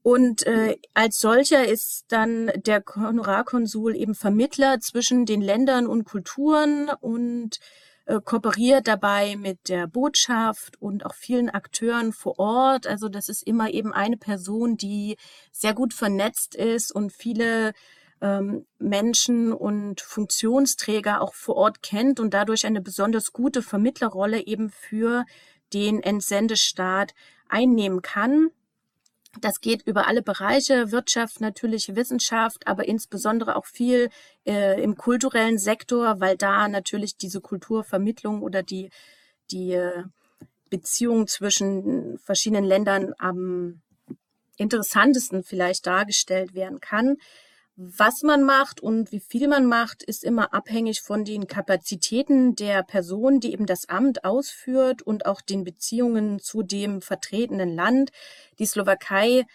Und 0.03 0.47
äh, 0.47 0.77
als 0.93 1.21
solcher 1.21 1.67
ist 1.67 2.05
dann 2.09 2.53
der 2.55 2.85
Honorarkonsul 2.95 3.97
eben 3.97 4.15
Vermittler 4.15 4.79
zwischen 4.81 5.25
den 5.25 5.41
Ländern 5.41 5.87
und 5.87 6.05
Kulturen 6.05 6.91
und 7.01 7.61
äh, 8.09 8.21
kooperiert 8.25 8.89
dabei 8.89 9.37
mit 9.37 9.69
der 9.69 9.87
Botschaft 9.87 10.81
und 10.81 11.05
auch 11.05 11.15
vielen 11.15 11.51
Akteuren 11.51 12.15
vor 12.15 12.39
Ort. 12.39 12.87
Also 12.87 13.11
das 13.11 13.29
ist 13.29 13.43
immer 13.47 13.69
eben 13.71 13.93
eine 13.93 14.17
Person, 14.17 14.79
die 14.79 15.19
sehr 15.53 15.75
gut 15.75 15.93
vernetzt 15.93 16.55
ist 16.55 16.91
und 16.91 17.13
viele 17.13 17.75
ähm, 18.23 18.65
Menschen 18.79 19.53
und 19.53 20.01
Funktionsträger 20.01 21.21
auch 21.21 21.35
vor 21.35 21.57
Ort 21.57 21.83
kennt 21.83 22.19
und 22.19 22.33
dadurch 22.33 22.65
eine 22.65 22.81
besonders 22.81 23.35
gute 23.35 23.61
Vermittlerrolle 23.61 24.47
eben 24.47 24.71
für 24.71 25.27
den 25.75 26.03
Entsendestaat 26.03 27.13
einnehmen 27.47 28.01
kann. 28.01 28.49
Das 29.41 29.61
geht 29.61 29.83
über 29.87 30.09
alle 30.09 30.23
Bereiche, 30.23 30.91
Wirtschaft, 30.91 31.41
natürlich 31.41 31.95
Wissenschaft, 31.95 32.67
aber 32.67 32.89
insbesondere 32.89 33.57
auch 33.57 33.67
viel 33.67 34.11
äh, 34.47 34.83
im 34.83 34.97
kulturellen 34.97 35.59
Sektor, 35.59 36.21
weil 36.21 36.37
da 36.37 36.67
natürlich 36.69 37.17
diese 37.17 37.41
Kulturvermittlung 37.41 38.43
oder 38.43 38.63
die, 38.63 38.91
die 39.51 39.73
äh, 39.73 40.05
Beziehung 40.71 41.27
zwischen 41.27 42.19
verschiedenen 42.19 42.65
Ländern 42.65 43.15
am 43.19 43.81
interessantesten 44.57 45.45
vielleicht 45.45 45.87
dargestellt 45.87 46.55
werden 46.55 46.81
kann. 46.81 47.17
Was 47.81 48.25
man 48.25 48.43
macht 48.43 48.81
und 48.81 49.13
wie 49.13 49.21
viel 49.21 49.47
man 49.47 49.65
macht, 49.65 50.03
ist 50.03 50.25
immer 50.25 50.53
abhängig 50.53 51.01
von 51.01 51.25
den 51.25 51.47
Kapazitäten 51.47 52.57
der 52.57 52.83
Person, 52.83 53.39
die 53.39 53.53
eben 53.53 53.67
das 53.67 53.89
Amt 53.89 54.25
ausführt 54.25 55.03
und 55.03 55.27
auch 55.27 55.41
den 55.41 55.63
Beziehungen 55.63 56.41
zu 56.41 56.65
dem 56.65 57.01
vertretenen 57.01 57.77
Land. 57.77 58.11
Die 58.59 58.67
Slowakei 58.67 59.47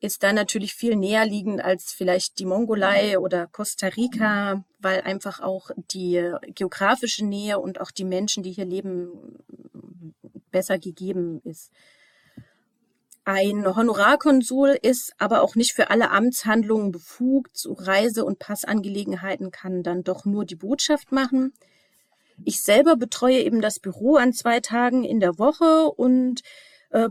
ist 0.00 0.22
da 0.22 0.34
natürlich 0.34 0.74
viel 0.74 0.96
näher 0.96 1.24
liegend 1.24 1.64
als 1.64 1.94
vielleicht 1.94 2.40
die 2.40 2.44
Mongolei 2.44 3.18
oder 3.18 3.46
Costa 3.46 3.86
Rica, 3.86 4.66
weil 4.78 5.00
einfach 5.00 5.40
auch 5.40 5.70
die 5.92 6.30
geografische 6.54 7.24
Nähe 7.24 7.58
und 7.58 7.80
auch 7.80 7.90
die 7.90 8.04
Menschen, 8.04 8.42
die 8.42 8.52
hier 8.52 8.66
leben, 8.66 9.38
besser 10.50 10.78
gegeben 10.78 11.40
ist. 11.44 11.70
Ein 13.24 13.64
Honorarkonsul 13.76 14.76
ist 14.82 15.12
aber 15.18 15.42
auch 15.42 15.54
nicht 15.54 15.74
für 15.74 15.90
alle 15.90 16.10
Amtshandlungen 16.10 16.90
befugt. 16.90 17.56
Zu 17.56 17.72
Reise- 17.72 18.24
und 18.24 18.40
Passangelegenheiten 18.40 19.52
kann 19.52 19.84
dann 19.84 20.02
doch 20.02 20.24
nur 20.24 20.44
die 20.44 20.56
Botschaft 20.56 21.12
machen. 21.12 21.52
Ich 22.44 22.62
selber 22.62 22.96
betreue 22.96 23.40
eben 23.40 23.60
das 23.60 23.78
Büro 23.78 24.16
an 24.16 24.32
zwei 24.32 24.58
Tagen 24.60 25.04
in 25.04 25.20
der 25.20 25.38
Woche 25.38 25.90
und 25.92 26.42
äh, 26.90 27.08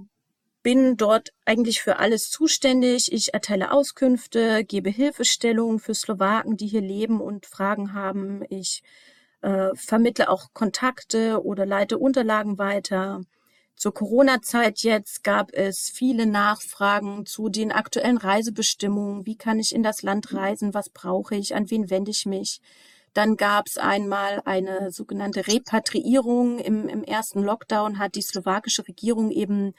bin 0.63 0.97
dort 0.97 1.29
eigentlich 1.45 1.81
für 1.81 1.97
alles 1.97 2.29
zuständig. 2.29 3.11
Ich 3.11 3.33
erteile 3.33 3.71
Auskünfte, 3.71 4.65
gebe 4.65 4.89
Hilfestellung 4.89 5.79
für 5.79 5.95
Slowaken, 5.95 6.57
die 6.57 6.67
hier 6.67 6.81
leben 6.81 7.21
und 7.21 7.45
Fragen 7.45 7.93
haben. 7.93 8.43
Ich 8.49 8.83
äh, 9.41 9.69
vermittle 9.75 10.29
auch 10.29 10.49
Kontakte 10.53 11.43
oder 11.43 11.65
leite 11.65 11.97
Unterlagen 11.97 12.57
weiter. 12.57 13.21
Zur 13.81 13.95
Corona-Zeit 13.95 14.81
jetzt 14.83 15.23
gab 15.23 15.53
es 15.53 15.89
viele 15.89 16.27
Nachfragen 16.27 17.25
zu 17.25 17.49
den 17.49 17.71
aktuellen 17.71 18.17
Reisebestimmungen. 18.19 19.25
Wie 19.25 19.35
kann 19.35 19.57
ich 19.57 19.73
in 19.73 19.81
das 19.81 20.03
Land 20.03 20.35
reisen? 20.35 20.75
Was 20.75 20.89
brauche 20.89 21.33
ich? 21.33 21.55
An 21.55 21.71
wen 21.71 21.89
wende 21.89 22.11
ich 22.11 22.27
mich? 22.27 22.61
Dann 23.15 23.37
gab 23.37 23.65
es 23.65 23.79
einmal 23.79 24.43
eine 24.45 24.91
sogenannte 24.91 25.47
Repatriierung. 25.47 26.59
Im, 26.59 26.87
Im 26.89 27.03
ersten 27.03 27.41
Lockdown 27.41 27.97
hat 27.97 28.13
die 28.13 28.21
slowakische 28.21 28.87
Regierung 28.87 29.31
eben 29.31 29.73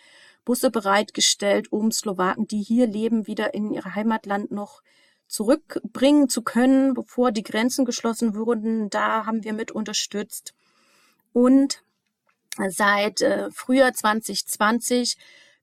Busse 0.45 0.73
bereitgestellt, 0.73 1.71
um 1.71 1.93
Slowaken, 1.93 2.49
die 2.49 2.61
hier 2.61 2.89
leben, 2.89 3.29
wieder 3.29 3.55
in 3.55 3.71
ihr 3.71 3.85
Heimatland 3.85 4.51
noch 4.51 4.83
zurückbringen 5.29 6.29
zu 6.29 6.43
können, 6.43 6.95
bevor 6.95 7.31
die 7.31 7.45
Grenzen 7.45 7.85
geschlossen 7.85 8.35
wurden. 8.35 8.91
Da 8.91 9.27
haben 9.27 9.45
wir 9.45 9.53
mit 9.53 9.71
unterstützt. 9.71 10.55
Und 11.33 11.85
Seit 12.69 13.23
äh, 13.23 13.51
Frühjahr 13.51 13.93
2020 13.93 15.17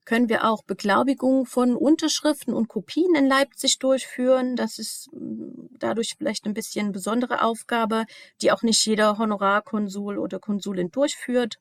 können 0.04 0.28
wir 0.28 0.44
auch 0.44 0.64
Beglaubigungen 0.64 1.46
von 1.46 1.76
Unterschriften 1.76 2.52
und 2.52 2.68
Kopien 2.68 3.14
in 3.14 3.26
Leipzig 3.26 3.78
durchführen. 3.78 4.56
Das 4.56 4.78
ist 4.78 5.08
mm, 5.12 5.76
dadurch 5.78 6.16
vielleicht 6.18 6.46
ein 6.46 6.54
bisschen 6.54 6.90
besondere 6.90 7.42
Aufgabe, 7.42 8.06
die 8.42 8.50
auch 8.50 8.62
nicht 8.62 8.84
jeder 8.84 9.18
Honorarkonsul 9.18 10.18
oder 10.18 10.40
Konsulin 10.40 10.90
durchführt. 10.90 11.58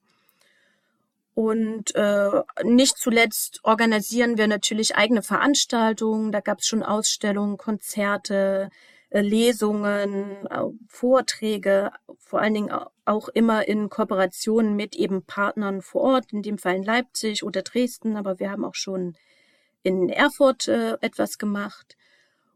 Und 1.35 1.95
äh, 1.95 2.41
nicht 2.63 2.97
zuletzt 2.97 3.59
organisieren 3.63 4.37
wir 4.37 4.47
natürlich 4.47 4.95
eigene 4.95 5.21
Veranstaltungen. 5.21 6.31
Da 6.31 6.39
gab 6.39 6.59
es 6.59 6.65
schon 6.65 6.83
Ausstellungen, 6.83 7.57
Konzerte, 7.57 8.69
äh, 9.09 9.21
Lesungen, 9.21 10.47
Vorträge, 10.87 11.91
vor 12.17 12.41
allen 12.41 12.55
Dingen 12.55 12.71
auch 13.09 13.27
immer 13.27 13.67
in 13.67 13.89
Kooperation 13.89 14.75
mit 14.75 14.95
eben 14.95 15.23
Partnern 15.23 15.81
vor 15.81 16.01
Ort, 16.01 16.31
in 16.31 16.43
dem 16.43 16.57
Fall 16.57 16.75
in 16.75 16.83
Leipzig 16.83 17.43
oder 17.43 17.63
Dresden, 17.63 18.15
aber 18.15 18.39
wir 18.39 18.51
haben 18.51 18.63
auch 18.63 18.75
schon 18.75 19.17
in 19.81 20.09
Erfurt 20.09 20.67
äh, 20.67 20.93
etwas 21.01 21.37
gemacht. 21.37 21.97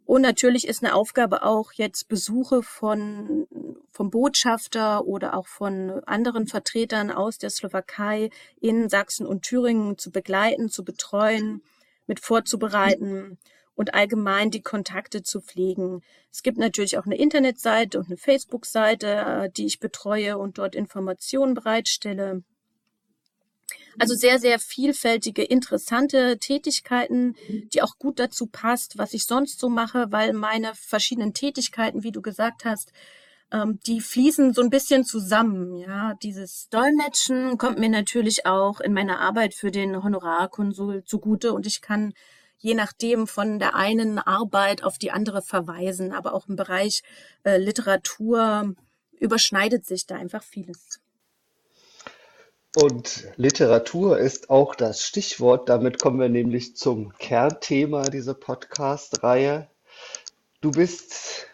Und 0.06 0.22
natürlich 0.22 0.68
ist 0.68 0.84
eine 0.84 0.94
Aufgabe 0.94 1.44
auch 1.44 1.72
jetzt 1.72 2.08
Besuche 2.08 2.62
von, 2.62 3.48
vom 3.90 4.10
Botschafter 4.12 5.06
oder 5.06 5.34
auch 5.36 5.48
von 5.48 6.04
anderen 6.06 6.46
Vertretern 6.48 7.10
aus 7.10 7.38
der 7.38 7.50
Slowakei 7.50 8.30
in 8.60 8.90
Sachsen 8.90 9.26
und 9.26 9.44
Thüringen 9.44 9.98
zu 9.98 10.12
begleiten, 10.12 10.70
zu 10.70 10.84
betreuen, 10.84 11.64
mit 12.06 12.20
vorzubereiten 12.20 13.40
und 13.76 13.94
allgemein 13.94 14.52
die 14.52 14.62
Kontakte 14.62 15.24
zu 15.24 15.42
pflegen. 15.42 16.02
Es 16.32 16.44
gibt 16.44 16.58
natürlich 16.58 16.98
auch 16.98 17.06
eine 17.06 17.18
Internetseite 17.18 18.00
und 18.00 18.08
eine 18.08 18.18
Facebook-Seite, 18.18 19.08
äh, 19.08 19.50
die 19.50 19.66
ich 19.66 19.80
betreue 19.80 20.38
und 20.38 20.58
dort 20.58 20.76
Informationen 20.76 21.54
bereitstelle. 21.54 22.44
Also 24.00 24.16
sehr, 24.16 24.40
sehr 24.40 24.60
vielfältige, 24.60 25.44
interessante 25.44 26.40
Tätigkeiten, 26.40 27.36
die 27.74 27.82
auch 27.84 28.00
gut 28.00 28.20
dazu 28.20 28.48
passt, 28.48 28.98
was 28.98 29.14
ich 29.14 29.26
sonst 29.26 29.60
so 29.60 29.70
mache, 29.70 30.08
weil 30.10 30.34
meine 30.34 30.74
verschiedenen 30.74 31.34
Tätigkeiten, 31.34 32.04
wie 32.04 32.12
du 32.12 32.22
gesagt 32.22 32.66
hast, 32.66 32.92
ähm, 33.52 33.80
die 33.86 34.02
fließen 34.02 34.54
so 34.54 34.62
ein 34.62 34.72
bisschen 34.72 35.06
zusammen. 35.06 35.76
Ja, 35.76 36.16
dieses 36.24 36.70
Dolmetschen 36.70 37.58
kommt 37.58 37.78
mir 37.78 37.90
natürlich 37.90 38.46
auch 38.48 38.80
in 38.80 38.94
meiner 38.94 39.20
Arbeit 39.20 39.54
für 39.54 39.70
den 39.70 40.04
Honorarkonsul 40.04 41.04
zugute 41.06 41.54
und 41.54 41.68
ich 41.68 41.82
kann 41.82 42.14
je 42.64 42.76
nachdem 42.76 43.28
von 43.28 43.60
der 43.60 43.76
einen 43.76 44.18
Arbeit 44.18 44.84
auf 44.84 44.98
die 44.98 45.12
andere 45.12 45.42
verweisen. 45.42 46.14
Aber 46.14 46.34
auch 46.34 46.48
im 46.48 46.56
Bereich 46.56 47.04
äh, 47.44 47.58
Literatur 47.58 48.74
überschneidet 49.20 49.86
sich 49.86 50.08
da 50.08 50.16
einfach 50.16 50.44
vieles. 50.44 51.02
Und 52.76 53.28
Literatur 53.36 54.18
ist 54.18 54.50
auch 54.50 54.76
das 54.76 55.06
Stichwort. 55.06 55.68
Damit 55.68 56.02
kommen 56.02 56.20
wir 56.20 56.30
nämlich 56.30 56.76
zum 56.76 57.14
Kernthema 57.18 58.04
dieser 58.04 58.34
Podcast-Reihe. 58.34 59.68
Du 60.62 60.72
bist 60.72 61.48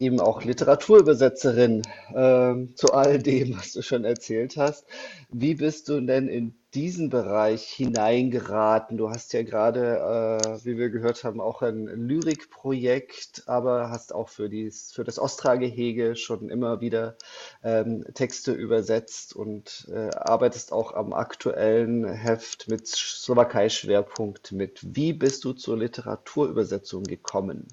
eben 0.00 0.18
auch 0.18 0.42
Literaturübersetzerin 0.42 1.82
ähm, 2.14 2.74
zu 2.74 2.92
all 2.92 3.18
dem, 3.18 3.56
was 3.58 3.72
du 3.72 3.82
schon 3.82 4.04
erzählt 4.04 4.56
hast. 4.56 4.86
Wie 5.28 5.54
bist 5.54 5.90
du 5.90 6.00
denn 6.00 6.28
in 6.28 6.54
diesen 6.74 7.08
Bereich 7.08 7.64
hineingeraten? 7.64 8.96
Du 8.96 9.10
hast 9.10 9.32
ja 9.32 9.42
gerade, 9.42 10.40
äh, 10.42 10.64
wie 10.64 10.76
wir 10.76 10.90
gehört 10.90 11.24
haben, 11.24 11.40
auch 11.40 11.62
ein 11.62 11.86
Lyrikprojekt, 11.86 13.44
aber 13.46 13.90
hast 13.90 14.14
auch 14.14 14.28
für, 14.28 14.48
dies, 14.48 14.92
für 14.92 15.04
das 15.04 15.18
Ostra-Gehege 15.18 16.16
schon 16.16 16.48
immer 16.48 16.80
wieder 16.80 17.16
ähm, 17.62 18.04
Texte 18.14 18.52
übersetzt 18.52 19.34
und 19.36 19.88
äh, 19.92 20.10
arbeitest 20.14 20.72
auch 20.72 20.94
am 20.94 21.12
aktuellen 21.12 22.04
Heft 22.04 22.68
mit 22.68 22.86
Slowakei-Schwerpunkt 22.86 24.52
mit. 24.52 24.80
Wie 24.82 25.12
bist 25.12 25.44
du 25.44 25.52
zur 25.52 25.78
Literaturübersetzung 25.78 27.04
gekommen? 27.04 27.68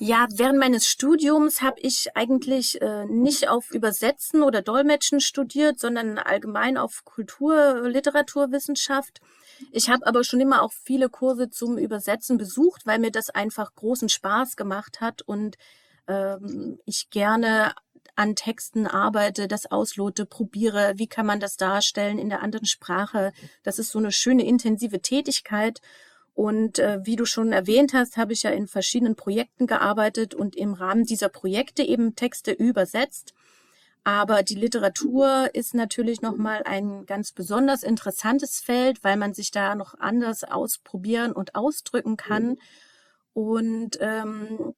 Ja, 0.00 0.28
während 0.30 0.60
meines 0.60 0.86
Studiums 0.86 1.60
habe 1.60 1.80
ich 1.80 2.14
eigentlich 2.14 2.80
äh, 2.80 3.04
nicht 3.06 3.48
auf 3.48 3.72
Übersetzen 3.72 4.44
oder 4.44 4.62
Dolmetschen 4.62 5.20
studiert, 5.20 5.80
sondern 5.80 6.18
allgemein 6.18 6.76
auf 6.78 7.04
Kultur, 7.04 7.88
Literaturwissenschaft. 7.88 9.20
Ich 9.72 9.90
habe 9.90 10.06
aber 10.06 10.22
schon 10.22 10.40
immer 10.40 10.62
auch 10.62 10.72
viele 10.72 11.08
Kurse 11.08 11.50
zum 11.50 11.78
Übersetzen 11.78 12.38
besucht, 12.38 12.86
weil 12.86 13.00
mir 13.00 13.10
das 13.10 13.28
einfach 13.28 13.74
großen 13.74 14.08
Spaß 14.08 14.54
gemacht 14.54 15.00
hat 15.00 15.22
und 15.22 15.56
ähm, 16.06 16.78
ich 16.84 17.10
gerne 17.10 17.74
an 18.14 18.36
Texten 18.36 18.86
arbeite, 18.86 19.48
das 19.48 19.66
auslote, 19.66 20.26
probiere, 20.26 20.92
wie 20.96 21.08
kann 21.08 21.26
man 21.26 21.40
das 21.40 21.56
darstellen 21.56 22.18
in 22.18 22.28
der 22.28 22.42
anderen 22.42 22.66
Sprache. 22.66 23.32
Das 23.64 23.80
ist 23.80 23.90
so 23.90 23.98
eine 23.98 24.12
schöne 24.12 24.44
intensive 24.46 25.00
Tätigkeit 25.00 25.80
und 26.38 26.78
äh, 26.78 27.00
wie 27.02 27.16
du 27.16 27.24
schon 27.24 27.50
erwähnt 27.50 27.94
hast, 27.94 28.16
habe 28.16 28.32
ich 28.32 28.44
ja 28.44 28.50
in 28.50 28.68
verschiedenen 28.68 29.16
Projekten 29.16 29.66
gearbeitet 29.66 30.36
und 30.36 30.54
im 30.54 30.72
Rahmen 30.72 31.02
dieser 31.02 31.28
Projekte 31.28 31.82
eben 31.82 32.14
Texte 32.14 32.52
übersetzt. 32.52 33.34
Aber 34.04 34.44
die 34.44 34.54
Literatur 34.54 35.50
ist 35.52 35.74
natürlich 35.74 36.22
nochmal 36.22 36.62
ein 36.64 37.06
ganz 37.06 37.32
besonders 37.32 37.82
interessantes 37.82 38.60
Feld, 38.60 39.02
weil 39.02 39.16
man 39.16 39.34
sich 39.34 39.50
da 39.50 39.74
noch 39.74 39.98
anders 39.98 40.44
ausprobieren 40.44 41.32
und 41.32 41.56
ausdrücken 41.56 42.16
kann. 42.16 42.58
Und 43.32 43.98
ähm, 44.00 44.74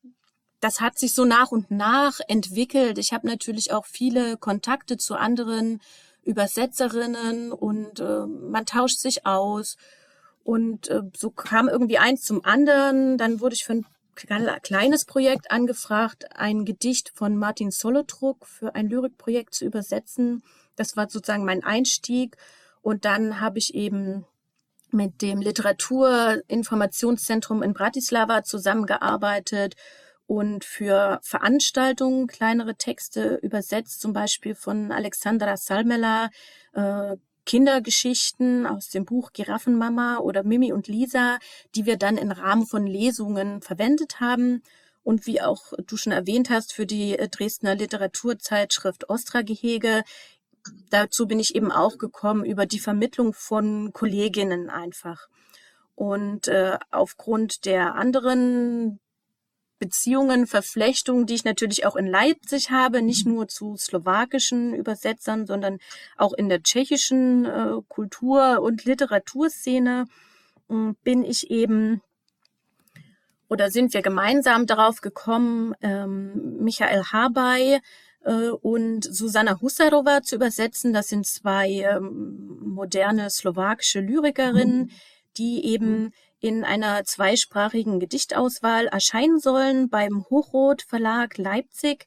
das 0.61 0.81
hat 0.81 0.99
sich 0.99 1.13
so 1.13 1.27
nach 1.27 1.53
und 1.53 1.71
nach 1.71 2.21
entwickelt. 2.27 2.97
Ich 2.97 3.13
habe 3.13 3.27
natürlich 3.27 3.71
auch 3.71 3.85
viele 3.85 4.39
Kontakte 4.39 4.97
zu 4.97 5.15
anderen 5.15 5.83
Übersetzerinnen 6.23 7.53
und 7.53 8.01
äh, 8.01 8.25
man 8.25 8.65
tauscht 8.65 8.99
sich 8.99 9.27
aus. 9.27 9.77
Und 10.43 10.89
äh, 10.89 11.03
so 11.17 11.31
kam 11.31 11.69
irgendwie 11.69 11.99
eins 11.99 12.23
zum 12.23 12.45
anderen. 12.45 13.19
Dann 13.19 13.41
wurde 13.41 13.55
ich 13.55 13.65
für 13.65 13.75
ein 13.75 13.87
kleines 14.63 15.05
Projekt 15.05 15.51
angefragt, 15.51 16.27
ein 16.35 16.65
Gedicht 16.65 17.13
von 17.15 17.37
Martin 17.37 17.71
Solotruck 17.71 18.47
für 18.47 18.75
ein 18.75 18.89
Lyrikprojekt 18.89 19.55
zu 19.55 19.65
übersetzen. 19.65 20.43
Das 20.77 20.97
war 20.97 21.09
sozusagen 21.09 21.45
mein 21.45 21.65
Einstieg. 21.65 22.37
Und 22.83 23.05
dann 23.05 23.41
habe 23.41 23.59
ich 23.59 23.75
eben 23.75 24.25
mit 24.91 25.23
dem 25.23 25.41
Literaturinformationszentrum 25.41 27.63
in 27.63 27.73
Bratislava 27.75 28.43
zusammengearbeitet 28.43 29.77
und 30.27 30.65
für 30.65 31.21
Veranstaltungen 31.23 32.27
kleinere 32.27 32.75
Texte 32.77 33.39
übersetzt, 33.43 34.01
zum 34.01 34.13
Beispiel 34.13 34.55
von 34.55 34.93
Alexandra 34.93 35.57
Salmela, 35.57 36.29
äh, 36.73 37.17
Kindergeschichten 37.51 38.65
aus 38.65 38.91
dem 38.91 39.05
Buch 39.05 39.33
Giraffenmama 39.33 40.19
oder 40.19 40.45
Mimi 40.45 40.73
und 40.73 40.87
Lisa, 40.87 41.41
die 41.75 41.85
wir 41.85 41.97
dann 41.97 42.17
im 42.17 42.31
Rahmen 42.31 42.65
von 42.65 42.87
Lesungen 42.87 43.61
verwendet 43.61 44.21
haben. 44.21 44.63
Und 45.03 45.27
wie 45.27 45.41
auch 45.41 45.73
du 45.85 45.97
schon 45.97 46.13
erwähnt 46.13 46.49
hast, 46.49 46.73
für 46.73 46.87
die 46.87 47.19
äh, 47.19 47.29
Dresdner 47.29 47.75
Literaturzeitschrift 47.75 49.11
Ostra-Gehege. 49.11 50.05
Dazu 50.91 51.27
bin 51.27 51.41
ich 51.41 51.57
eben 51.57 51.73
auch 51.73 51.99
gekommen 51.99 52.45
über 52.45 52.67
die 52.67 52.79
Vermittlung 52.79 53.33
von 53.33 53.93
Kolleginnen 53.93 54.71
einfach. 54.71 55.27
Und 55.97 56.47
äh, 56.47 56.79
aufgrund 56.93 57.65
der 57.65 57.97
anderen 57.97 59.01
Beziehungen, 59.81 60.47
Verflechtungen, 60.47 61.27
die 61.27 61.35
ich 61.35 61.45
natürlich 61.45 61.85
auch 61.87 61.97
in 61.97 62.07
Leipzig 62.07 62.71
habe, 62.71 63.03
nicht 63.03 63.27
nur 63.27 63.49
zu 63.49 63.77
slowakischen 63.77 64.75
Übersetzern, 64.75 65.47
sondern 65.47 65.79
auch 66.17 66.33
in 66.35 66.49
der 66.49 66.63
tschechischen 66.63 67.47
äh, 67.47 67.73
Kultur- 67.89 68.61
und 68.61 68.85
Literaturszene 68.85 70.05
äh, 70.69 70.75
bin 71.03 71.25
ich 71.25 71.51
eben 71.51 72.03
oder 73.49 73.71
sind 73.71 73.93
wir 73.95 74.03
gemeinsam 74.03 74.67
darauf 74.67 75.01
gekommen, 75.01 75.75
ähm, 75.83 76.59
Michael 76.61 77.03
Habay 77.13 77.81
äh, 78.25 78.49
und 78.49 79.03
Susanna 79.03 79.61
Husarova 79.61 80.23
zu 80.23 80.37
übersetzen. 80.37 80.93
Das 80.93 81.09
sind 81.09 81.27
zwei 81.27 81.69
ähm, 81.69 82.61
moderne 82.63 83.29
slowakische 83.29 84.01
Lyrikerinnen, 84.01 84.93
die 85.37 85.65
eben 85.65 86.13
in 86.41 86.65
einer 86.65 87.05
zweisprachigen 87.05 88.01
Gedichtauswahl 88.01 88.87
erscheinen 88.87 89.39
sollen 89.39 89.89
beim 89.91 90.25
Hochrot 90.31 90.83
Verlag 90.83 91.37
Leipzig. 91.37 92.07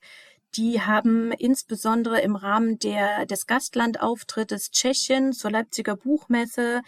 Die 0.55 0.81
haben 0.81 1.31
insbesondere 1.31 2.21
im 2.21 2.35
Rahmen 2.35 2.79
der, 2.79 3.25
des 3.25 3.47
Gastlandauftrittes 3.47 4.71
Tschechien 4.71 5.33
zur 5.33 5.51
Leipziger 5.51 5.95
Buchmesse 5.95 6.81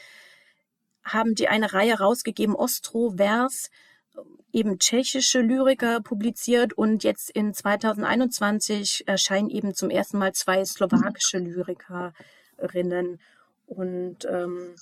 haben 1.03 1.35
die 1.35 1.47
eine 1.47 1.71
Reihe 1.71 1.99
rausgegeben, 1.99 2.55
Ostro-Vers, 2.55 3.69
eben 4.51 4.79
tschechische 4.79 5.41
Lyriker 5.41 6.01
publiziert 6.01 6.73
und 6.73 7.03
jetzt 7.03 7.29
in 7.29 7.53
2021 7.53 9.03
erscheinen 9.07 9.49
eben 9.49 9.75
zum 9.75 9.89
ersten 9.89 10.17
Mal 10.17 10.33
zwei 10.33 10.63
slowakische 10.65 11.37
Lyrikerinnen. 11.37 13.19
Und 13.67 14.25
ähm, 14.25 14.75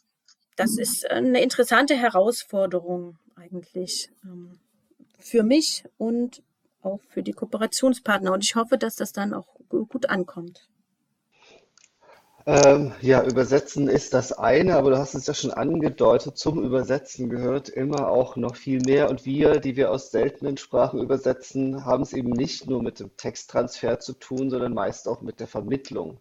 das 0.56 0.78
ist 0.78 1.10
eine 1.10 1.42
interessante 1.42 1.96
Herausforderung 1.96 3.18
eigentlich 3.36 4.10
ähm, 4.24 4.60
für 5.20 5.44
mich 5.44 5.84
und 5.98 6.44
auch 6.82 7.00
für 7.10 7.24
die 7.24 7.34
Kooperationspartner. 7.34 8.32
Und 8.32 8.44
ich 8.44 8.56
hoffe, 8.56 8.78
dass 8.78 8.96
das 8.96 9.14
dann 9.14 9.34
auch 9.34 9.48
gut 9.70 10.10
ankommt. 10.10 10.68
Ähm, 12.46 12.92
ja, 13.00 13.24
übersetzen 13.24 13.88
ist 13.88 14.14
das 14.14 14.34
eine, 14.34 14.76
aber 14.76 14.90
du 14.90 14.98
hast 14.98 15.16
es 15.16 15.28
ja 15.28 15.34
schon 15.34 15.52
angedeutet, 15.52 16.38
zum 16.38 16.62
Übersetzen 16.62 17.30
gehört 17.30 17.70
immer 17.70 18.10
auch 18.10 18.36
noch 18.36 18.58
viel 18.58 18.82
mehr. 18.82 19.10
Und 19.10 19.26
wir, 19.26 19.62
die 19.62 19.78
wir 19.78 19.92
aus 19.92 20.12
seltenen 20.12 20.58
Sprachen 20.58 21.00
übersetzen, 21.00 21.86
haben 21.86 22.04
es 22.04 22.12
eben 22.12 22.32
nicht 22.32 22.70
nur 22.70 22.84
mit 22.84 23.00
dem 23.00 23.16
Texttransfer 23.16 24.00
zu 24.00 24.12
tun, 24.12 24.50
sondern 24.50 24.74
meist 24.74 25.08
auch 25.08 25.22
mit 25.22 25.40
der 25.40 25.48
Vermittlung 25.48 26.20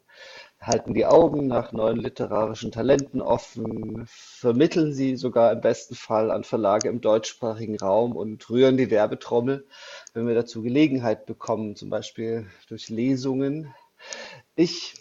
halten 0.62 0.94
die 0.94 1.06
Augen 1.06 1.48
nach 1.48 1.72
neuen 1.72 1.98
literarischen 1.98 2.70
Talenten 2.70 3.20
offen, 3.20 4.04
vermitteln 4.06 4.92
sie 4.94 5.16
sogar 5.16 5.52
im 5.52 5.60
besten 5.60 5.96
Fall 5.96 6.30
an 6.30 6.44
Verlage 6.44 6.88
im 6.88 7.00
deutschsprachigen 7.00 7.76
Raum 7.76 8.14
und 8.14 8.48
rühren 8.48 8.76
die 8.76 8.90
Werbetrommel, 8.90 9.66
wenn 10.14 10.28
wir 10.28 10.34
dazu 10.34 10.62
Gelegenheit 10.62 11.26
bekommen, 11.26 11.74
zum 11.74 11.90
Beispiel 11.90 12.46
durch 12.68 12.88
Lesungen. 12.88 13.74
Ich 14.54 14.94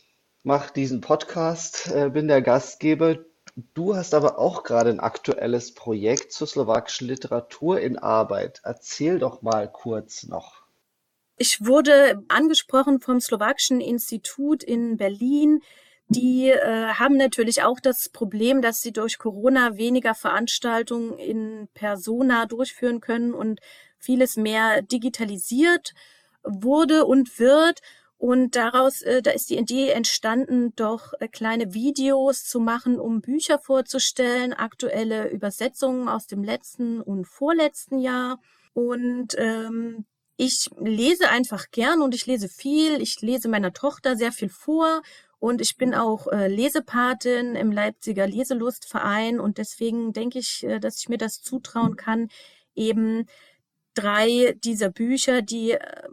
mache 0.44 0.74
diesen 0.74 1.02
Podcast, 1.02 1.92
äh, 1.92 2.10
bin 2.10 2.28
der 2.28 2.42
Gastgeber. 2.42 3.20
Du 3.76 3.96
hast 3.96 4.16
aber 4.16 4.40
auch 4.40 4.64
gerade 4.64 4.90
ein 4.90 5.00
aktuelles 5.00 5.76
Projekt 5.76 6.32
zur 6.32 6.48
slowakischen 6.48 7.08
Literatur 7.08 7.80
in 7.80 8.00
Arbeit. 8.00 8.62
Erzähl 8.64 9.20
doch 9.20 9.44
mal 9.44 9.72
kurz 9.72 10.24
noch. 10.24 10.61
Ich 11.42 11.66
wurde 11.66 12.24
angesprochen 12.28 13.00
vom 13.00 13.20
Slowakischen 13.20 13.82
Institut 13.82 14.62
in 14.62 14.96
Berlin. 14.96 15.62
Die 16.08 16.50
äh, 16.50 16.90
haben 16.94 17.18
natürlich 17.18 17.64
auch 17.64 17.80
das 17.80 18.10
Problem, 18.10 18.62
dass 18.62 18.82
sie 18.82 18.92
durch 18.92 19.18
Corona 19.18 19.76
weniger 19.76 20.14
Veranstaltungen 20.14 21.18
in 21.18 21.68
Persona 21.74 22.46
durchführen 22.46 23.02
können 23.02 23.34
und 23.34 23.60
vieles 23.98 24.38
mehr 24.38 24.84
digitalisiert 24.84 25.96
wurde 26.44 27.06
und 27.06 27.40
wird. 27.40 27.82
Und 28.20 28.56
daraus, 28.56 29.02
äh, 29.02 29.24
da 29.24 29.32
ist 29.32 29.50
die 29.50 29.58
Idee 29.58 29.90
entstanden, 29.90 30.76
doch 30.76 31.14
äh, 31.20 31.28
kleine 31.28 31.74
Videos 31.74 32.44
zu 32.44 32.60
machen, 32.60 33.00
um 33.00 33.20
Bücher 33.20 33.58
vorzustellen, 33.58 34.54
aktuelle 34.54 35.28
Übersetzungen 35.30 36.08
aus 36.08 36.28
dem 36.28 36.44
letzten 36.44 37.02
und 37.02 37.26
vorletzten 37.26 37.98
Jahr. 37.98 38.40
Und 38.76 39.34
ähm, 39.40 40.06
ich 40.38 40.70
lese 40.80 41.30
einfach 41.30 41.72
gern 41.72 42.02
und 42.02 42.16
ich 42.16 42.26
lese 42.26 42.50
viel. 42.50 43.02
Ich 43.02 43.22
lese 43.22 43.48
meiner 43.48 43.74
Tochter 43.74 44.16
sehr 44.16 44.32
viel 44.32 44.50
vor 44.50 45.02
und 45.40 45.60
ich 45.60 45.78
bin 45.78 45.94
auch 45.94 46.28
äh, 46.28 46.48
Lesepatin 46.48 47.56
im 47.56 47.72
Leipziger 47.72 48.28
Leselustverein 48.28 49.40
und 49.40 49.58
deswegen 49.58 50.14
denke 50.14 50.40
ich, 50.40 50.64
äh, 50.64 50.80
dass 50.80 51.00
ich 51.00 51.10
mir 51.10 51.18
das 51.18 51.42
zutrauen 51.42 51.96
kann, 51.96 52.30
eben 52.76 53.28
drei 53.94 54.56
dieser 54.64 54.90
Bücher, 54.90 55.42
die 55.42 55.72
äh, 55.72 56.08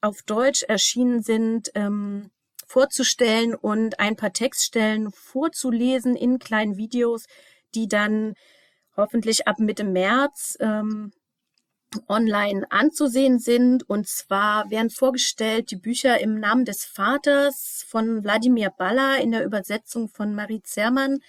auf 0.00 0.22
Deutsch 0.22 0.62
erschienen 0.62 1.22
sind, 1.22 1.70
ähm, 1.74 2.30
vorzustellen 2.66 3.54
und 3.54 4.00
ein 4.00 4.16
paar 4.16 4.32
Textstellen 4.32 5.10
vorzulesen 5.10 6.16
in 6.16 6.38
kleinen 6.38 6.76
Videos, 6.76 7.24
die 7.74 7.88
dann 7.88 8.34
hoffentlich 8.96 9.48
ab 9.48 9.58
Mitte 9.58 9.84
März 9.84 10.56
ähm, 10.60 11.12
online 12.08 12.66
anzusehen 12.70 13.38
sind. 13.38 13.88
Und 13.88 14.08
zwar 14.08 14.70
werden 14.70 14.90
vorgestellt 14.90 15.70
die 15.70 15.76
Bücher 15.76 16.20
im 16.20 16.38
Namen 16.40 16.64
des 16.64 16.84
Vaters 16.84 17.84
von 17.88 18.24
Wladimir 18.24 18.70
Balla 18.70 19.16
in 19.16 19.32
der 19.32 19.44
Übersetzung 19.44 20.08
von 20.08 20.34
Marie 20.34 20.62
Zermann. 20.62 21.20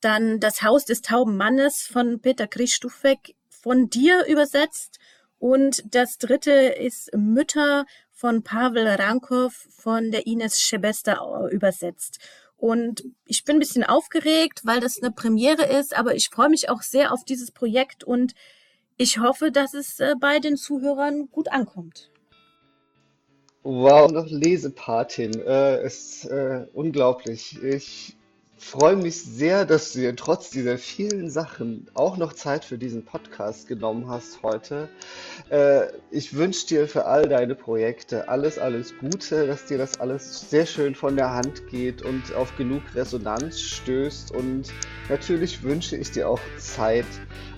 Dann 0.00 0.40
Das 0.40 0.62
Haus 0.62 0.84
des 0.84 1.02
tauben 1.02 1.36
Mannes 1.36 1.82
von 1.82 2.20
Peter 2.20 2.46
Kristufek 2.46 3.34
von 3.48 3.90
dir 3.90 4.24
übersetzt. 4.26 4.98
Und 5.38 5.82
das 5.94 6.18
dritte 6.18 6.52
ist 6.52 7.14
Mütter 7.14 7.86
von 8.12 8.42
Pavel 8.42 8.86
Rankov 8.86 9.54
von 9.70 10.10
der 10.10 10.26
Ines 10.26 10.60
Schebester 10.60 11.48
übersetzt. 11.50 12.18
Und 12.60 13.04
ich 13.24 13.44
bin 13.44 13.56
ein 13.56 13.60
bisschen 13.60 13.84
aufgeregt, 13.84 14.60
weil 14.64 14.80
das 14.80 15.02
eine 15.02 15.10
Premiere 15.10 15.64
ist, 15.64 15.96
aber 15.96 16.14
ich 16.14 16.28
freue 16.28 16.50
mich 16.50 16.68
auch 16.68 16.82
sehr 16.82 17.10
auf 17.10 17.24
dieses 17.24 17.52
Projekt 17.52 18.04
und 18.04 18.34
ich 19.00 19.18
hoffe, 19.18 19.50
dass 19.50 19.72
es 19.72 19.98
äh, 19.98 20.14
bei 20.20 20.40
den 20.40 20.58
Zuhörern 20.58 21.30
gut 21.30 21.50
ankommt. 21.50 22.10
Wow, 23.62 24.10
noch 24.10 24.26
Lesepatin. 24.26 25.40
Äh, 25.40 25.86
ist 25.86 26.26
äh, 26.26 26.66
unglaublich. 26.74 27.62
Ich 27.62 28.16
freue 28.60 28.94
mich 28.94 29.22
sehr, 29.22 29.64
dass 29.64 29.92
du 29.92 30.00
dir 30.00 30.14
trotz 30.14 30.50
dieser 30.50 30.76
vielen 30.76 31.30
Sachen 31.30 31.86
auch 31.94 32.18
noch 32.18 32.34
Zeit 32.34 32.64
für 32.64 32.76
diesen 32.76 33.04
Podcast 33.04 33.66
genommen 33.66 34.08
hast 34.08 34.42
heute. 34.42 34.88
Äh, 35.48 35.86
ich 36.10 36.36
wünsche 36.36 36.66
dir 36.66 36.86
für 36.86 37.06
all 37.06 37.26
deine 37.26 37.54
Projekte 37.54 38.28
alles, 38.28 38.58
alles 38.58 38.96
Gute, 38.98 39.46
dass 39.46 39.64
dir 39.64 39.78
das 39.78 39.98
alles 39.98 40.50
sehr 40.50 40.66
schön 40.66 40.94
von 40.94 41.16
der 41.16 41.30
Hand 41.30 41.66
geht 41.68 42.02
und 42.02 42.34
auf 42.34 42.54
genug 42.56 42.82
Resonanz 42.94 43.60
stößt. 43.60 44.32
Und 44.32 44.72
natürlich 45.08 45.62
wünsche 45.62 45.96
ich 45.96 46.10
dir 46.10 46.28
auch 46.28 46.40
Zeit 46.58 47.06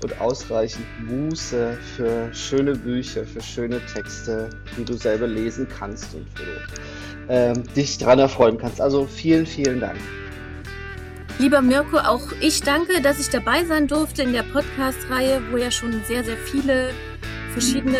und 0.02 0.20
ausreichend 0.20 0.86
Muße 1.00 1.76
für 1.96 2.32
schöne 2.32 2.76
Bücher, 2.76 3.24
für 3.24 3.42
schöne 3.42 3.84
Texte, 3.92 4.50
die 4.78 4.84
du 4.84 4.94
selber 4.94 5.26
lesen 5.26 5.66
kannst 5.68 6.14
und 6.14 6.26
wo 6.36 6.44
du 7.26 7.32
äh, 7.32 7.54
dich 7.74 7.98
dran 7.98 8.20
erfreuen 8.20 8.56
kannst. 8.56 8.80
Also 8.80 9.06
vielen, 9.06 9.46
vielen 9.46 9.80
Dank. 9.80 9.98
Lieber 11.42 11.60
Mirko, 11.60 11.98
auch 11.98 12.22
ich 12.40 12.62
danke, 12.62 13.02
dass 13.02 13.18
ich 13.18 13.28
dabei 13.28 13.64
sein 13.64 13.88
durfte 13.88 14.22
in 14.22 14.32
der 14.32 14.44
Podcast-Reihe, 14.44 15.42
wo 15.50 15.56
ja 15.56 15.72
schon 15.72 16.00
sehr, 16.06 16.22
sehr 16.22 16.36
viele 16.36 16.90
verschiedene 17.52 17.98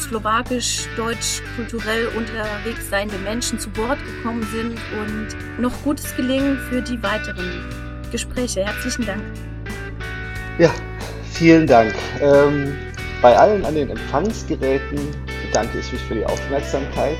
slowakisch, 0.00 0.88
deutsch, 0.96 1.42
kulturell 1.54 2.08
unterwegs 2.16 2.90
seiende 2.90 3.18
Menschen 3.18 3.60
zu 3.60 3.68
Wort 3.76 3.98
gekommen 4.04 4.42
sind 4.52 4.76
und 4.98 5.60
noch 5.60 5.80
gutes 5.84 6.16
Gelingen 6.16 6.58
für 6.68 6.82
die 6.82 7.00
weiteren 7.04 7.64
Gespräche. 8.10 8.64
Herzlichen 8.64 9.06
Dank. 9.06 9.22
Ja, 10.58 10.72
vielen 11.34 11.68
Dank. 11.68 11.94
Ähm, 12.20 12.76
bei 13.22 13.38
allen 13.38 13.64
an 13.64 13.76
den 13.76 13.90
Empfangsgeräten 13.90 14.98
bedanke 15.46 15.78
ich 15.78 15.92
mich 15.92 16.02
für 16.02 16.16
die 16.16 16.26
Aufmerksamkeit. 16.26 17.18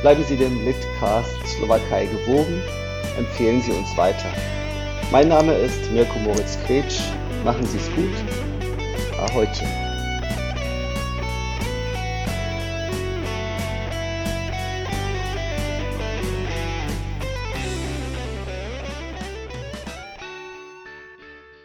Bleiben 0.00 0.24
Sie 0.24 0.38
dem 0.38 0.64
Litcast 0.64 1.36
Slowakei 1.48 2.06
gewogen. 2.06 2.62
Empfehlen 3.18 3.60
Sie 3.60 3.72
uns 3.72 3.94
weiter. 3.98 4.30
Mein 5.12 5.26
Name 5.26 5.54
ist 5.54 5.90
Mirko 5.90 6.20
Moritz 6.20 6.56
Kretsch. 6.66 7.00
Machen 7.44 7.66
Sie 7.66 7.78
es 7.78 7.90
gut. 7.96 8.14
Ahojcie. 9.18 9.89